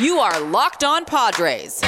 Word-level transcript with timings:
You 0.00 0.18
are 0.18 0.40
Locked 0.40 0.82
On 0.82 1.04
Padres. 1.04 1.80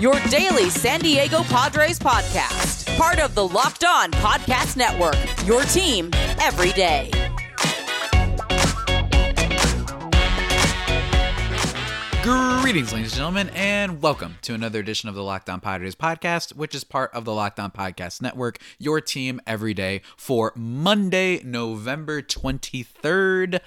Your 0.00 0.18
daily 0.30 0.70
San 0.70 1.00
Diego 1.00 1.42
Padres 1.42 1.98
podcast. 1.98 2.96
Part 2.96 3.18
of 3.18 3.34
the 3.34 3.46
Locked 3.46 3.84
On 3.84 4.10
Podcast 4.10 4.78
Network. 4.78 5.18
Your 5.46 5.64
team 5.64 6.08
every 6.40 6.72
day. 6.72 7.10
Greetings, 12.22 12.94
ladies 12.94 13.12
and 13.12 13.16
gentlemen, 13.16 13.50
and 13.50 14.00
welcome 14.00 14.36
to 14.40 14.54
another 14.54 14.80
edition 14.80 15.10
of 15.10 15.14
the 15.14 15.22
Locked 15.22 15.50
On 15.50 15.60
Padres 15.60 15.94
podcast, 15.94 16.56
which 16.56 16.74
is 16.74 16.84
part 16.84 17.12
of 17.12 17.26
the 17.26 17.34
Locked 17.34 17.60
On 17.60 17.70
Podcast 17.70 18.22
Network, 18.22 18.56
your 18.78 19.02
team 19.02 19.42
every 19.46 19.74
day 19.74 20.00
for 20.16 20.54
Monday, 20.56 21.42
November 21.44 22.22
23rd. 22.22 23.60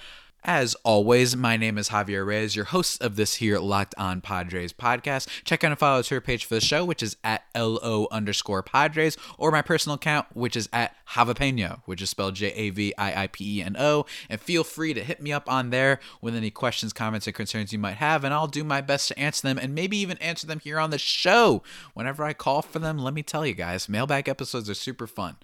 As 0.44 0.76
always, 0.84 1.36
my 1.36 1.56
name 1.56 1.76
is 1.78 1.88
Javier 1.88 2.24
Reyes, 2.24 2.54
your 2.54 2.66
host 2.66 3.02
of 3.02 3.16
this 3.16 3.34
here 3.34 3.58
Locked 3.58 3.94
On 3.98 4.20
Padres 4.20 4.72
podcast. 4.72 5.26
Check 5.42 5.64
out 5.64 5.72
and 5.72 5.78
follow 5.78 5.98
the 5.98 6.04
Twitter 6.04 6.20
page 6.20 6.44
for 6.44 6.54
the 6.54 6.60
show, 6.60 6.84
which 6.84 7.02
is 7.02 7.16
at 7.24 7.42
LO 7.56 8.06
underscore 8.12 8.62
Padres, 8.62 9.16
or 9.36 9.50
my 9.50 9.62
personal 9.62 9.96
account, 9.96 10.28
which 10.34 10.54
is 10.56 10.68
at 10.72 10.94
Javipeno, 11.08 11.80
which 11.86 12.00
is 12.00 12.10
spelled 12.10 12.36
J 12.36 12.52
A 12.52 12.70
V 12.70 12.94
I 12.96 13.24
I 13.24 13.26
P 13.26 13.58
E 13.58 13.62
N 13.62 13.76
O. 13.78 14.06
And 14.30 14.40
feel 14.40 14.62
free 14.62 14.94
to 14.94 15.02
hit 15.02 15.20
me 15.20 15.32
up 15.32 15.50
on 15.50 15.70
there 15.70 15.98
with 16.22 16.36
any 16.36 16.52
questions, 16.52 16.92
comments, 16.92 17.26
or 17.26 17.32
concerns 17.32 17.72
you 17.72 17.78
might 17.78 17.96
have, 17.96 18.22
and 18.22 18.32
I'll 18.32 18.46
do 18.46 18.62
my 18.62 18.80
best 18.80 19.08
to 19.08 19.18
answer 19.18 19.46
them 19.46 19.58
and 19.58 19.74
maybe 19.74 19.98
even 19.98 20.18
answer 20.18 20.46
them 20.46 20.60
here 20.60 20.78
on 20.78 20.90
the 20.90 20.98
show. 20.98 21.64
Whenever 21.94 22.22
I 22.22 22.32
call 22.32 22.62
for 22.62 22.78
them, 22.78 22.96
let 22.96 23.12
me 23.12 23.24
tell 23.24 23.44
you 23.44 23.54
guys, 23.54 23.88
mailbag 23.88 24.28
episodes 24.28 24.70
are 24.70 24.74
super 24.74 25.08
fun 25.08 25.36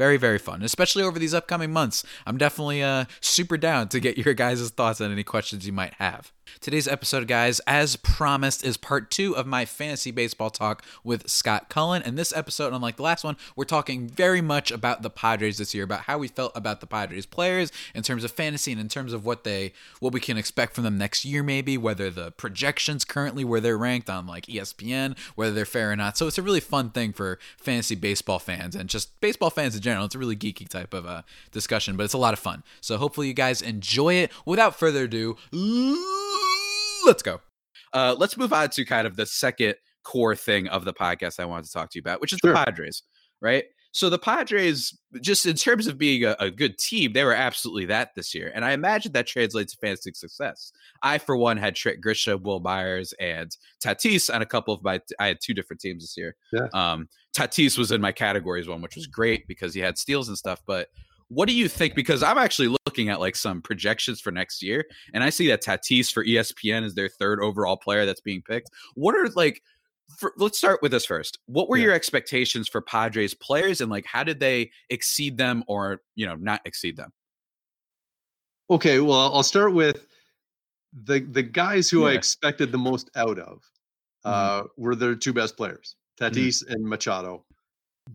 very 0.00 0.16
very 0.16 0.38
fun 0.38 0.62
especially 0.62 1.02
over 1.02 1.18
these 1.18 1.34
upcoming 1.34 1.70
months. 1.70 2.02
I'm 2.26 2.38
definitely 2.38 2.82
uh 2.82 3.04
super 3.20 3.58
down 3.58 3.88
to 3.88 4.00
get 4.00 4.16
your 4.16 4.32
guys' 4.32 4.70
thoughts 4.70 4.98
on 4.98 5.12
any 5.12 5.22
questions 5.22 5.66
you 5.66 5.74
might 5.74 5.92
have 5.94 6.32
Today's 6.58 6.88
episode, 6.88 7.28
guys, 7.28 7.60
as 7.60 7.96
promised, 7.96 8.64
is 8.64 8.76
part 8.76 9.10
two 9.10 9.36
of 9.36 9.46
my 9.46 9.64
fantasy 9.64 10.10
baseball 10.10 10.50
talk 10.50 10.84
with 11.04 11.30
Scott 11.30 11.68
Cullen. 11.68 12.02
And 12.02 12.18
this 12.18 12.32
episode, 12.34 12.72
unlike 12.72 12.96
the 12.96 13.02
last 13.02 13.24
one, 13.24 13.36
we're 13.54 13.64
talking 13.64 14.08
very 14.08 14.40
much 14.40 14.70
about 14.70 15.02
the 15.02 15.10
Padres 15.10 15.58
this 15.58 15.74
year, 15.74 15.84
about 15.84 16.02
how 16.02 16.18
we 16.18 16.28
felt 16.28 16.52
about 16.54 16.80
the 16.80 16.86
Padres 16.86 17.26
players 17.26 17.70
in 17.94 18.02
terms 18.02 18.24
of 18.24 18.30
fantasy 18.30 18.72
and 18.72 18.80
in 18.80 18.88
terms 18.88 19.12
of 19.12 19.24
what 19.24 19.44
they 19.44 19.72
what 20.00 20.12
we 20.12 20.20
can 20.20 20.36
expect 20.36 20.74
from 20.74 20.84
them 20.84 20.98
next 20.98 21.24
year, 21.24 21.42
maybe, 21.42 21.78
whether 21.78 22.10
the 22.10 22.32
projections 22.32 23.04
currently 23.04 23.44
where 23.44 23.60
they're 23.60 23.78
ranked 23.78 24.10
on 24.10 24.26
like 24.26 24.46
ESPN, 24.46 25.16
whether 25.34 25.52
they're 25.52 25.64
fair 25.64 25.92
or 25.92 25.96
not. 25.96 26.18
So 26.18 26.26
it's 26.26 26.38
a 26.38 26.42
really 26.42 26.60
fun 26.60 26.90
thing 26.90 27.12
for 27.12 27.38
fantasy 27.58 27.94
baseball 27.94 28.38
fans 28.38 28.74
and 28.74 28.88
just 28.88 29.18
baseball 29.20 29.50
fans 29.50 29.74
in 29.74 29.82
general. 29.82 30.04
It's 30.06 30.14
a 30.14 30.18
really 30.18 30.36
geeky 30.36 30.68
type 30.68 30.94
of 30.94 31.06
uh, 31.06 31.22
discussion, 31.52 31.96
but 31.96 32.04
it's 32.04 32.14
a 32.14 32.18
lot 32.18 32.34
of 32.34 32.38
fun. 32.38 32.62
So 32.80 32.96
hopefully 32.96 33.28
you 33.28 33.34
guys 33.34 33.62
enjoy 33.62 34.14
it. 34.14 34.30
Without 34.44 34.78
further 34.78 35.04
ado, 35.04 35.36
let's 37.04 37.22
go. 37.22 37.40
Uh, 37.92 38.14
let's 38.18 38.36
move 38.36 38.52
on 38.52 38.68
to 38.70 38.84
kind 38.84 39.06
of 39.06 39.16
the 39.16 39.26
second 39.26 39.74
core 40.04 40.36
thing 40.36 40.68
of 40.68 40.84
the 40.84 40.94
podcast 40.94 41.40
I 41.40 41.44
wanted 41.44 41.66
to 41.66 41.72
talk 41.72 41.90
to 41.90 41.98
you 41.98 42.00
about, 42.00 42.20
which 42.20 42.32
is 42.32 42.38
sure. 42.42 42.52
the 42.52 42.64
Padres, 42.64 43.02
right? 43.40 43.64
So 43.92 44.08
the 44.08 44.18
Padres, 44.18 44.96
just 45.20 45.46
in 45.46 45.56
terms 45.56 45.88
of 45.88 45.98
being 45.98 46.24
a, 46.24 46.36
a, 46.38 46.48
good 46.50 46.78
team, 46.78 47.12
they 47.12 47.24
were 47.24 47.34
absolutely 47.34 47.86
that 47.86 48.10
this 48.14 48.34
year, 48.34 48.52
and 48.54 48.64
I 48.64 48.70
imagine 48.70 49.10
that 49.12 49.26
translates 49.26 49.72
to 49.72 49.78
fantasy 49.78 50.12
success. 50.14 50.72
I, 51.02 51.18
for 51.18 51.36
one, 51.36 51.56
had 51.56 51.74
Trent 51.74 52.00
Grisham, 52.00 52.42
Wil 52.42 52.60
Myers, 52.60 53.12
and 53.18 53.50
Tatis 53.84 54.32
on 54.32 54.42
a 54.42 54.46
couple 54.46 54.72
of 54.72 54.84
my. 54.84 55.00
I 55.18 55.26
had 55.26 55.38
two 55.42 55.54
different 55.54 55.80
teams 55.80 56.04
this 56.04 56.16
year. 56.16 56.36
Yeah. 56.52 56.68
Um, 56.72 57.08
Tatis 57.36 57.76
was 57.76 57.90
in 57.90 58.00
my 58.00 58.12
categories 58.12 58.68
one, 58.68 58.80
which 58.80 58.94
was 58.94 59.08
great 59.08 59.48
because 59.48 59.74
he 59.74 59.80
had 59.80 59.98
steals 59.98 60.28
and 60.28 60.38
stuff. 60.38 60.62
But 60.66 60.88
what 61.26 61.48
do 61.48 61.54
you 61.54 61.66
think? 61.66 61.96
Because 61.96 62.22
I'm 62.22 62.38
actually 62.38 62.76
looking 62.90 63.08
at 63.08 63.20
like 63.20 63.36
some 63.36 63.62
projections 63.62 64.20
for 64.20 64.32
next 64.32 64.64
year, 64.64 64.84
and 65.14 65.22
I 65.22 65.30
see 65.30 65.46
that 65.46 65.62
Tatis 65.62 66.12
for 66.12 66.24
ESPN 66.24 66.82
is 66.82 66.96
their 66.96 67.08
third 67.08 67.40
overall 67.40 67.76
player 67.76 68.04
that's 68.04 68.20
being 68.20 68.42
picked. 68.42 68.70
What 68.94 69.14
are 69.14 69.28
like? 69.36 69.62
For, 70.18 70.32
let's 70.36 70.58
start 70.58 70.82
with 70.82 70.90
this 70.90 71.06
first. 71.06 71.38
What 71.46 71.68
were 71.68 71.76
yeah. 71.76 71.84
your 71.84 71.94
expectations 71.94 72.68
for 72.68 72.80
Padres 72.80 73.32
players, 73.32 73.80
and 73.80 73.92
like 73.92 74.06
how 74.06 74.24
did 74.24 74.40
they 74.40 74.72
exceed 74.88 75.38
them, 75.38 75.62
or 75.68 76.02
you 76.16 76.26
know, 76.26 76.34
not 76.34 76.62
exceed 76.64 76.96
them? 76.96 77.12
Okay, 78.68 78.98
well, 78.98 79.32
I'll 79.32 79.44
start 79.44 79.72
with 79.72 80.08
the 81.04 81.20
the 81.20 81.44
guys 81.44 81.88
who 81.88 82.00
yeah. 82.00 82.08
I 82.08 82.12
expected 82.14 82.72
the 82.72 82.78
most 82.78 83.08
out 83.14 83.38
of. 83.38 83.62
Mm-hmm. 84.26 84.28
Uh, 84.28 84.62
mm-hmm. 84.62 84.82
Were 84.82 84.96
their 84.96 85.14
two 85.14 85.32
best 85.32 85.56
players, 85.56 85.94
mm-hmm. 86.20 86.34
Tatis 86.34 86.64
mm-hmm. 86.64 86.72
and 86.72 86.84
Machado 86.84 87.44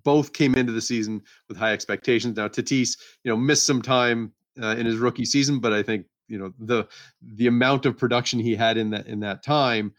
both 0.04 0.34
came 0.34 0.56
into 0.56 0.72
the 0.72 0.82
season 0.82 1.22
with 1.48 1.58
high 1.58 1.72
expectations. 1.72 2.36
Now 2.36 2.48
Tatis, 2.48 2.98
you 3.24 3.32
know, 3.32 3.38
missed 3.38 3.66
some 3.66 3.82
time 3.82 4.34
uh, 4.62 4.76
in 4.78 4.86
his 4.86 4.98
rookie 4.98 5.26
season, 5.26 5.60
but 5.60 5.74
I 5.74 5.84
think 5.84 6.06
you 6.28 6.38
know 6.38 6.54
the 6.60 6.88
the 7.22 7.48
amount 7.48 7.86
of 7.86 7.98
production 7.98 8.40
he 8.40 8.56
had 8.56 8.78
in 8.78 8.92
that 8.92 9.08
in 9.08 9.22
that 9.22 9.44
time, 9.44 9.94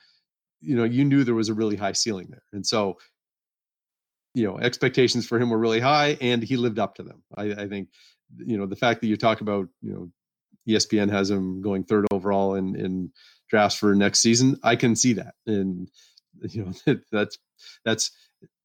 you 0.60 0.76
know, 0.76 0.84
you 0.84 1.04
knew 1.04 1.24
there 1.24 1.34
was 1.34 1.48
a 1.48 1.54
really 1.54 1.76
high 1.76 1.92
ceiling 1.92 2.28
there, 2.30 2.42
and 2.52 2.66
so 2.66 2.98
you 4.34 4.44
know 4.44 4.58
expectations 4.58 5.26
for 5.26 5.38
him 5.38 5.50
were 5.50 5.58
really 5.58 5.80
high, 5.80 6.16
and 6.20 6.42
he 6.42 6.56
lived 6.56 6.78
up 6.78 6.96
to 6.96 7.02
them. 7.02 7.22
I, 7.36 7.44
I 7.52 7.68
think 7.68 7.88
you 8.38 8.58
know 8.58 8.66
the 8.66 8.76
fact 8.76 9.00
that 9.00 9.06
you 9.06 9.16
talk 9.16 9.40
about 9.40 9.68
you 9.80 9.92
know 9.92 10.10
ESPN 10.68 11.10
has 11.10 11.30
him 11.30 11.62
going 11.62 11.84
third 11.84 12.06
overall 12.12 12.54
in 12.54 12.76
in 12.76 13.12
drafts 13.48 13.78
for 13.78 13.94
next 13.94 14.20
season. 14.20 14.58
I 14.62 14.76
can 14.76 14.96
see 14.96 15.14
that, 15.14 15.34
and 15.46 15.88
you 16.50 16.64
know 16.86 16.96
that's 17.12 17.38
that's 17.84 18.10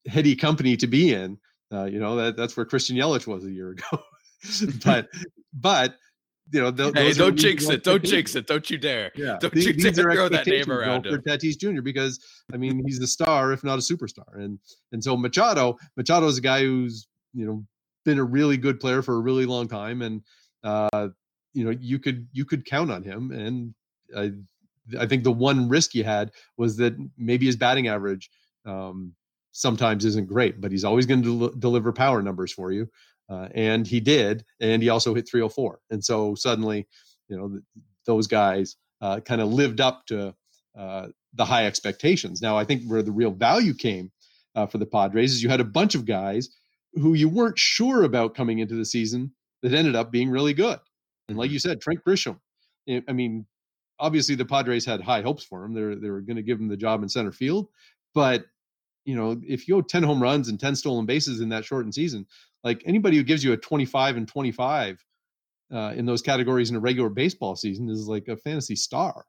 heady 0.06 0.36
company 0.36 0.76
to 0.78 0.86
be 0.86 1.12
in. 1.14 1.38
Uh, 1.72 1.84
you 1.84 2.00
know 2.00 2.16
that 2.16 2.36
that's 2.36 2.56
where 2.56 2.66
Christian 2.66 2.96
Yelich 2.96 3.26
was 3.26 3.44
a 3.44 3.50
year 3.50 3.70
ago. 3.70 4.02
but 4.84 5.08
but 5.52 5.96
you 6.52 6.60
know 6.60 6.70
th- 6.70 6.94
hey, 6.94 7.12
don't 7.12 7.36
jinx 7.36 7.68
it, 7.68 7.84
don't 7.84 8.04
jinx 8.04 8.34
it, 8.34 8.46
don't 8.46 8.68
you 8.68 8.78
dare, 8.78 9.12
yeah, 9.14 9.38
don't 9.40 9.54
these, 9.54 9.66
you 9.66 9.74
dare 9.74 10.12
throw 10.12 10.28
that 10.28 10.46
name 10.46 10.70
around 10.70 11.04
for 11.04 11.18
Tatis 11.18 11.58
Jr. 11.58 11.82
because 11.82 12.20
I 12.52 12.56
mean 12.56 12.82
he's 12.86 13.00
a 13.00 13.06
star 13.06 13.52
if 13.52 13.64
not 13.64 13.78
a 13.78 13.82
superstar, 13.82 14.34
and 14.34 14.58
and 14.92 15.02
so 15.02 15.16
Machado 15.16 15.76
Machado 15.96 16.26
is 16.26 16.38
a 16.38 16.42
guy 16.42 16.60
who's 16.60 17.06
you 17.32 17.46
know 17.46 17.64
been 18.04 18.18
a 18.18 18.24
really 18.24 18.56
good 18.56 18.80
player 18.80 19.02
for 19.02 19.14
a 19.16 19.20
really 19.20 19.46
long 19.46 19.68
time, 19.68 20.02
and 20.02 20.22
uh, 20.64 21.08
you 21.54 21.64
know 21.64 21.70
you 21.70 21.98
could 21.98 22.26
you 22.32 22.44
could 22.44 22.64
count 22.64 22.90
on 22.90 23.02
him, 23.02 23.30
and 23.30 23.74
I 24.16 24.32
I 24.98 25.06
think 25.06 25.24
the 25.24 25.32
one 25.32 25.68
risk 25.68 25.94
you 25.94 26.04
had 26.04 26.32
was 26.56 26.76
that 26.78 26.94
maybe 27.16 27.46
his 27.46 27.56
batting 27.56 27.88
average 27.88 28.30
um, 28.66 29.14
sometimes 29.52 30.04
isn't 30.04 30.28
great, 30.28 30.60
but 30.60 30.70
he's 30.70 30.84
always 30.84 31.06
going 31.06 31.22
to 31.22 31.38
del- 31.38 31.58
deliver 31.58 31.92
power 31.92 32.22
numbers 32.22 32.52
for 32.52 32.72
you. 32.72 32.88
Uh, 33.32 33.48
and 33.54 33.86
he 33.86 33.98
did, 33.98 34.44
and 34.60 34.82
he 34.82 34.90
also 34.90 35.14
hit 35.14 35.26
304. 35.26 35.78
And 35.90 36.04
so 36.04 36.34
suddenly, 36.34 36.86
you 37.28 37.36
know, 37.36 37.48
th- 37.48 37.62
those 38.04 38.26
guys 38.26 38.76
uh, 39.00 39.20
kind 39.20 39.40
of 39.40 39.50
lived 39.50 39.80
up 39.80 40.04
to 40.06 40.34
uh, 40.78 41.06
the 41.32 41.44
high 41.44 41.66
expectations. 41.66 42.42
Now, 42.42 42.58
I 42.58 42.64
think 42.64 42.82
where 42.84 43.02
the 43.02 43.10
real 43.10 43.30
value 43.30 43.72
came 43.72 44.12
uh, 44.54 44.66
for 44.66 44.76
the 44.76 44.86
Padres 44.86 45.32
is 45.32 45.42
you 45.42 45.48
had 45.48 45.60
a 45.60 45.64
bunch 45.64 45.94
of 45.94 46.04
guys 46.04 46.50
who 46.92 47.14
you 47.14 47.26
weren't 47.26 47.58
sure 47.58 48.02
about 48.02 48.34
coming 48.34 48.58
into 48.58 48.74
the 48.74 48.84
season 48.84 49.32
that 49.62 49.72
ended 49.72 49.96
up 49.96 50.12
being 50.12 50.28
really 50.28 50.52
good. 50.52 50.78
And 51.28 51.38
like 51.38 51.48
mm-hmm. 51.48 51.54
you 51.54 51.58
said, 51.58 51.80
Trent 51.80 52.04
Grisham. 52.04 52.38
I 53.08 53.12
mean, 53.12 53.46
obviously 53.98 54.34
the 54.34 54.44
Padres 54.44 54.84
had 54.84 55.00
high 55.00 55.22
hopes 55.22 55.44
for 55.44 55.64
him. 55.64 55.72
They're 55.72 55.94
they 55.94 56.10
were 56.10 56.20
going 56.20 56.36
to 56.36 56.42
give 56.42 56.58
him 56.58 56.68
the 56.68 56.76
job 56.76 57.02
in 57.02 57.08
center 57.08 57.32
field, 57.32 57.68
but 58.12 58.44
you 59.04 59.16
know, 59.16 59.40
if 59.46 59.66
you 59.66 59.74
go 59.74 59.80
10 59.80 60.02
home 60.02 60.22
runs 60.22 60.48
and 60.48 60.58
10 60.58 60.76
stolen 60.76 61.06
bases 61.06 61.40
in 61.40 61.48
that 61.50 61.64
shortened 61.64 61.94
season, 61.94 62.26
like 62.64 62.82
anybody 62.86 63.16
who 63.16 63.22
gives 63.22 63.42
you 63.42 63.52
a 63.52 63.56
25 63.56 64.16
and 64.16 64.28
25 64.28 65.04
uh, 65.72 65.92
in 65.96 66.06
those 66.06 66.22
categories 66.22 66.70
in 66.70 66.76
a 66.76 66.80
regular 66.80 67.08
baseball 67.08 67.56
season 67.56 67.88
is 67.88 68.06
like 68.06 68.28
a 68.28 68.36
fantasy 68.36 68.76
star, 68.76 69.24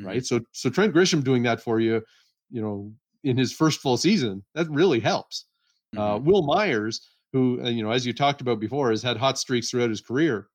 mm-hmm. 0.00 0.06
right? 0.06 0.24
So, 0.24 0.40
so 0.52 0.70
Trent 0.70 0.94
Grisham 0.94 1.24
doing 1.24 1.42
that 1.44 1.60
for 1.60 1.80
you, 1.80 2.02
you 2.50 2.62
know, 2.62 2.92
in 3.24 3.36
his 3.36 3.52
first 3.52 3.80
full 3.80 3.96
season, 3.96 4.44
that 4.54 4.68
really 4.68 5.00
helps. 5.00 5.46
Uh, 5.96 6.00
mm-hmm. 6.00 6.14
Uh, 6.14 6.18
Wil 6.18 6.42
Myers, 6.42 7.08
who, 7.32 7.60
uh, 7.64 7.68
you 7.68 7.82
know, 7.82 7.90
as 7.90 8.06
you 8.06 8.12
talked 8.12 8.40
about 8.40 8.60
before, 8.60 8.90
has 8.90 9.02
had 9.02 9.16
hot 9.16 9.38
streaks 9.38 9.70
throughout 9.70 9.90
his 9.90 10.00
career, 10.00 10.48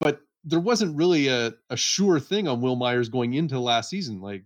but 0.00 0.20
there 0.44 0.60
wasn't 0.60 0.96
really 0.96 1.28
a, 1.28 1.52
a 1.68 1.76
sure 1.76 2.20
thing 2.20 2.48
on 2.48 2.60
Wil 2.60 2.76
Myers 2.76 3.08
going 3.08 3.34
into 3.34 3.58
last 3.58 3.90
season. 3.90 4.20
Like 4.20 4.44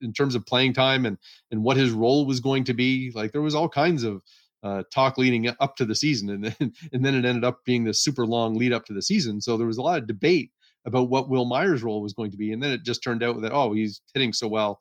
in 0.00 0.12
terms 0.12 0.34
of 0.34 0.46
playing 0.46 0.72
time 0.72 1.06
and 1.06 1.18
and 1.50 1.62
what 1.62 1.76
his 1.76 1.90
role 1.90 2.26
was 2.26 2.40
going 2.40 2.64
to 2.64 2.74
be. 2.74 3.12
Like 3.14 3.32
there 3.32 3.42
was 3.42 3.54
all 3.54 3.68
kinds 3.68 4.04
of 4.04 4.22
uh, 4.62 4.82
talk 4.92 5.18
leading 5.18 5.48
up 5.60 5.76
to 5.76 5.84
the 5.84 5.94
season, 5.94 6.30
and 6.30 6.44
then 6.44 6.72
and 6.92 7.04
then 7.04 7.14
it 7.14 7.24
ended 7.24 7.44
up 7.44 7.64
being 7.64 7.84
this 7.84 8.02
super 8.02 8.26
long 8.26 8.56
lead 8.56 8.72
up 8.72 8.86
to 8.86 8.94
the 8.94 9.02
season. 9.02 9.40
So 9.40 9.56
there 9.56 9.66
was 9.66 9.78
a 9.78 9.82
lot 9.82 9.98
of 9.98 10.06
debate 10.06 10.50
about 10.86 11.08
what 11.08 11.28
Wil 11.28 11.46
Myers' 11.46 11.82
role 11.82 12.02
was 12.02 12.12
going 12.12 12.30
to 12.30 12.36
be, 12.36 12.52
and 12.52 12.62
then 12.62 12.70
it 12.70 12.84
just 12.84 13.02
turned 13.02 13.22
out 13.22 13.40
that 13.42 13.52
oh, 13.52 13.72
he's 13.72 14.00
hitting 14.14 14.32
so 14.32 14.48
well, 14.48 14.80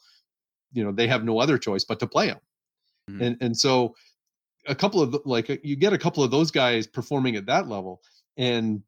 you 0.72 0.84
know, 0.84 0.92
they 0.92 1.08
have 1.08 1.24
no 1.24 1.40
other 1.40 1.58
choice 1.58 1.84
but 1.84 2.00
to 2.00 2.08
play 2.08 2.28
him, 2.28 2.40
mm-hmm. 3.10 3.22
and 3.22 3.38
and 3.42 3.58
so 3.58 3.94
a 4.66 4.76
couple 4.76 5.02
of 5.02 5.16
like 5.26 5.50
you 5.64 5.76
get 5.76 5.94
a 5.94 5.98
couple 5.98 6.24
of 6.24 6.32
those 6.32 6.52
guys 6.52 6.88
performing 6.88 7.36
at 7.36 7.48
that 7.48 7.68
level, 7.68 8.02
and 8.38 8.84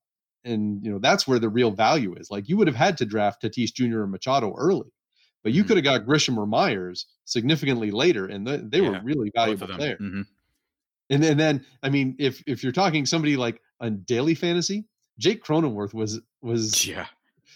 and 0.45 0.83
you 0.83 0.92
know 0.92 1.00
that's 1.00 1.27
where 1.27 1.39
the 1.39 1.50
real 1.50 1.72
value 1.72 2.16
is. 2.16 2.31
Like 2.31 2.48
you 2.48 2.57
would 2.57 2.68
have 2.68 2.75
had 2.75 2.98
to 3.00 3.06
draft 3.06 3.44
Tatis 3.44 3.74
Jr. 3.74 4.04
and 4.04 4.12
Machado 4.12 4.54
early, 4.57 4.92
but 5.45 5.53
you 5.53 5.62
mm-hmm. 5.62 5.68
could 5.68 5.77
have 5.77 5.83
got 5.83 6.07
Grisham 6.07 6.38
or 6.38 6.47
Myers 6.47 7.06
significantly 7.25 7.92
later, 7.92 8.25
and 8.25 8.47
they, 8.47 8.57
they 8.57 8.81
yeah, 8.81 8.89
were 8.89 9.01
really 9.03 9.31
valuable 9.33 9.68
there. 9.77 9.95
Mm-hmm. 9.97 10.21
And, 11.12 11.24
and 11.24 11.39
then, 11.39 11.63
I 11.83 11.89
mean, 11.89 12.15
if 12.18 12.44
if 12.47 12.63
you're 12.63 12.71
talking 12.71 13.06
somebody 13.06 13.38
like 13.38 13.62
on 13.80 14.01
daily 14.07 14.33
fantasy, 14.33 14.86
Jake 15.19 15.44
Cronenworth 15.44 15.94
was 15.94 16.19
was 16.42 16.88
yeah 16.88 17.06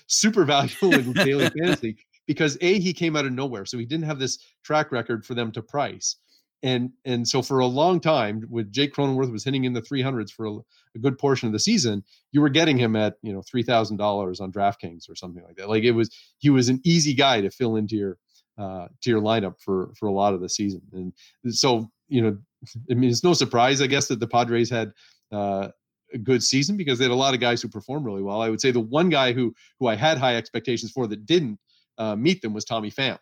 super 0.06 0.46
valuable 0.46 0.94
in 0.94 1.14
daily 1.14 1.50
fantasy 1.60 1.98
because 2.28 2.60
a 2.62 2.80
he 2.80 2.94
came 2.94 3.16
out 3.16 3.26
of 3.26 3.32
nowhere, 3.32 3.66
so 3.66 3.80
he 3.80 3.86
didn't 3.86 4.06
have 4.06 4.20
this 4.20 4.38
track 4.64 4.92
record 4.92 5.26
for 5.26 5.34
them 5.34 5.52
to 5.54 5.64
price, 5.64 6.18
and 6.62 6.92
and 7.06 7.28
so 7.28 7.42
for 7.42 7.60
a 7.60 7.66
long 7.66 8.00
time, 8.00 8.46
with 8.50 8.72
Jake 8.72 8.94
Cronenworth 8.94 9.32
was 9.32 9.44
hitting 9.44 9.64
in 9.64 9.74
the 9.74 9.82
300s 9.82 10.32
for 10.32 10.46
a, 10.46 10.52
a 10.96 11.00
good 11.00 11.18
portion 11.18 11.48
of 11.48 11.54
the 11.54 11.60
season, 11.60 12.04
you 12.32 12.42
were 12.42 12.50
getting 12.50 12.78
him 12.78 12.96
at 12.96 13.16
you 13.22 13.32
know 13.32 13.42
three 13.42 13.64
thousand 13.64 13.98
dollars 13.98 14.40
on 14.40 14.52
DraftKings 14.52 15.10
or 15.10 15.16
something 15.16 15.44
like 15.44 15.56
that. 15.56 15.70
Like 15.70 15.84
it 15.84 15.92
was 15.92 16.10
he 16.40 16.50
was 16.50 16.70
an 16.70 16.82
easy 16.84 17.14
guy 17.14 17.42
to 17.42 17.50
fill 17.50 17.76
into 17.76 17.96
your 17.96 18.18
uh, 18.58 18.88
to 19.02 19.10
your 19.10 19.22
lineup 19.22 19.56
for 19.60 19.94
for 19.98 20.08
a 20.08 20.12
lot 20.12 20.34
of 20.34 20.42
the 20.42 20.50
season, 20.50 20.82
and 20.94 21.56
so 21.56 21.90
you 22.10 22.22
know, 22.22 22.38
I 22.92 22.94
mean, 22.94 23.10
it's 23.10 23.24
no 23.24 23.34
surprise, 23.34 23.82
I 23.82 23.88
guess, 23.88 24.08
that 24.08 24.20
the 24.20 24.28
Padres 24.28 24.70
had 24.70 24.92
uh, 25.32 25.70
a 26.14 26.18
good 26.18 26.44
season 26.44 26.76
because 26.76 27.00
they 27.00 27.06
had 27.06 27.12
a 27.12 27.16
lot 27.16 27.34
of 27.34 27.40
guys 27.40 27.62
who 27.62 27.70
performed 27.70 28.06
really 28.06 28.24
well. 28.24 28.42
I 28.42 28.50
would 28.50 28.60
say 28.60 28.72
the 28.72 28.80
one 28.80 29.10
guy 29.10 29.32
who 29.32 29.54
who 29.80 29.88
I 29.88 29.96
had 29.96 30.18
high 30.18 30.36
expectations 30.36 30.92
for 30.92 31.08
that 31.08 31.26
didn't 31.26 31.58
uh, 31.98 32.18
meet 32.18 32.42
them 32.42 32.54
was 32.54 32.66
Tommy 32.66 32.92
Pham. 32.92 33.18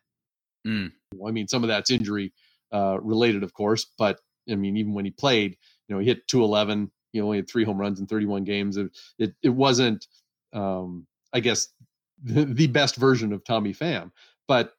Mm. 0.66 0.92
I 1.26 1.32
mean, 1.32 1.48
some 1.48 1.64
of 1.64 1.68
that's 1.68 1.92
injury 1.92 2.34
uh, 2.72 3.00
related, 3.02 3.44
of 3.44 3.54
course, 3.54 3.86
but 3.98 4.20
I 4.50 4.56
mean, 4.56 4.78
even 4.78 4.94
when 4.94 5.06
he 5.06 5.12
played, 5.12 5.58
you 5.88 5.96
know, 5.96 6.00
he 6.00 6.08
hit 6.08 6.28
211. 6.28 6.92
He 7.14 7.22
only 7.22 7.38
had 7.38 7.50
three 7.50 7.64
home 7.64 7.78
runs 7.78 8.00
in 8.00 8.08
31 8.08 8.44
games. 8.44 8.78
It 8.78 8.92
it, 9.18 9.34
it 9.42 9.50
wasn't, 9.50 10.06
um, 10.54 11.08
I 11.34 11.40
guess, 11.40 11.68
the, 12.24 12.46
the 12.62 12.68
best 12.68 12.96
version 12.98 13.34
of 13.34 13.44
Tommy 13.44 13.74
Pham, 13.74 14.12
but 14.48 14.74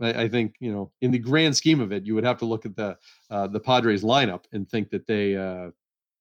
I, 0.00 0.24
I, 0.24 0.28
think 0.28 0.54
you 0.60 0.72
know, 0.72 0.92
in 1.00 1.10
the 1.10 1.18
grand 1.18 1.56
scheme 1.56 1.80
of 1.80 1.92
it, 1.92 2.06
you 2.06 2.14
would 2.14 2.24
have 2.24 2.38
to 2.38 2.44
look 2.44 2.66
at 2.66 2.76
the 2.76 2.96
uh, 3.30 3.46
the 3.46 3.60
Padres 3.60 4.02
lineup 4.02 4.44
and 4.52 4.68
think 4.68 4.90
that 4.90 5.06
they 5.06 5.36
uh, 5.36 5.70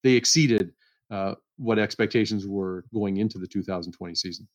they 0.04 0.13
exceeded 0.13 0.72
uh, 1.12 1.36
what 1.58 1.80
expectations 1.80 2.48
were 2.48 2.86
going 2.94 3.18
into 3.18 3.38
the 3.38 3.48
2020 3.48 4.16
season. 4.16 4.48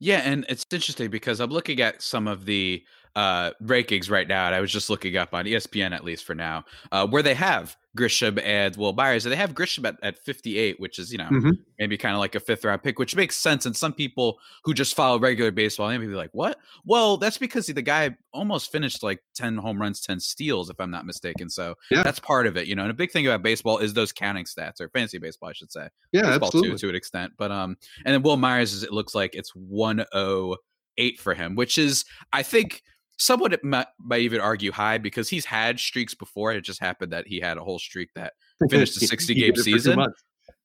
Yeah, 0.00 0.18
and 0.24 0.44
it's 0.48 0.64
interesting 0.70 1.10
because 1.10 1.40
I'm 1.40 1.50
looking 1.50 1.80
at 1.80 2.02
some 2.02 2.28
of 2.28 2.44
the 2.44 2.84
uh, 3.16 3.50
rankings 3.62 4.10
right 4.10 4.28
now, 4.28 4.46
and 4.46 4.54
I 4.54 4.60
was 4.60 4.70
just 4.70 4.90
looking 4.90 5.16
up 5.16 5.34
on 5.34 5.44
ESPN 5.44 5.92
at 5.92 6.04
least 6.04 6.24
for 6.24 6.34
now, 6.34 6.64
uh, 6.92 7.06
where 7.06 7.22
they 7.22 7.34
have 7.34 7.76
Grisham 7.98 8.40
and 8.44 8.76
Wil 8.76 8.92
Myers. 8.92 9.26
And 9.26 9.32
they 9.32 9.36
have 9.36 9.54
Grisham 9.54 9.86
at, 9.86 9.96
at 10.02 10.18
58, 10.18 10.78
which 10.78 10.98
is, 10.98 11.10
you 11.10 11.18
know, 11.18 11.24
mm-hmm. 11.24 11.50
maybe 11.78 11.98
kind 11.98 12.14
of 12.14 12.20
like 12.20 12.34
a 12.34 12.40
fifth 12.40 12.64
round 12.64 12.82
pick, 12.82 12.98
which 12.98 13.16
makes 13.16 13.36
sense. 13.36 13.66
And 13.66 13.76
some 13.76 13.92
people 13.92 14.38
who 14.64 14.72
just 14.72 14.94
follow 14.94 15.18
regular 15.18 15.50
baseball, 15.50 15.88
they 15.88 15.98
may 15.98 16.06
be 16.06 16.14
like, 16.14 16.30
what? 16.32 16.58
Well, 16.84 17.16
that's 17.16 17.38
because 17.38 17.66
the 17.66 17.82
guy 17.82 18.16
almost 18.32 18.70
finished 18.70 19.02
like 19.02 19.20
10 19.34 19.56
home 19.56 19.80
runs, 19.80 20.00
10 20.00 20.20
steals, 20.20 20.70
if 20.70 20.80
I'm 20.80 20.90
not 20.90 21.06
mistaken. 21.06 21.50
So 21.50 21.74
yeah. 21.90 22.02
that's 22.02 22.20
part 22.20 22.46
of 22.46 22.56
it, 22.56 22.66
you 22.66 22.76
know. 22.76 22.82
And 22.82 22.90
a 22.90 22.94
big 22.94 23.10
thing 23.10 23.26
about 23.26 23.42
baseball 23.42 23.78
is 23.78 23.94
those 23.94 24.12
counting 24.12 24.44
stats, 24.44 24.80
or 24.80 24.88
fantasy 24.90 25.18
baseball, 25.18 25.50
I 25.50 25.54
should 25.54 25.72
say. 25.72 25.88
Yeah, 26.12 26.22
baseball 26.22 26.48
absolutely. 26.48 26.70
Too, 26.72 26.78
to 26.78 26.88
an 26.90 26.94
extent. 26.94 27.32
But, 27.36 27.50
um, 27.50 27.76
and 28.04 28.14
then 28.14 28.22
Wil 28.22 28.36
Myers, 28.36 28.72
is, 28.72 28.84
it 28.84 28.92
looks 28.92 29.14
like 29.14 29.34
it's 29.34 29.54
108 29.54 31.20
for 31.20 31.34
him, 31.34 31.56
which 31.56 31.78
is, 31.78 32.04
I 32.32 32.42
think, 32.42 32.82
somewhat 33.18 33.52
it 33.52 33.62
might, 33.64 33.86
might, 33.98 34.20
even 34.20 34.40
argue 34.40 34.72
high 34.72 34.98
because 34.98 35.28
he's 35.28 35.44
had 35.44 35.78
streaks 35.78 36.14
before. 36.14 36.52
It 36.52 36.62
just 36.62 36.80
happened 36.80 37.12
that 37.12 37.26
he 37.26 37.40
had 37.40 37.58
a 37.58 37.64
whole 37.64 37.78
streak 37.78 38.10
that 38.14 38.34
finished 38.70 38.96
a 38.96 39.06
60 39.06 39.34
game 39.34 39.56
season. 39.56 40.06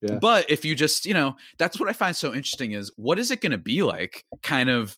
Yeah. 0.01 0.17
But 0.19 0.49
if 0.49 0.65
you 0.65 0.75
just, 0.75 1.05
you 1.05 1.13
know, 1.13 1.35
that's 1.57 1.79
what 1.79 1.89
I 1.89 1.93
find 1.93 2.15
so 2.15 2.33
interesting 2.33 2.73
is 2.73 2.91
what 2.95 3.19
is 3.19 3.31
it 3.31 3.41
going 3.41 3.51
to 3.51 3.57
be 3.57 3.83
like 3.83 4.25
kind 4.41 4.69
of, 4.69 4.97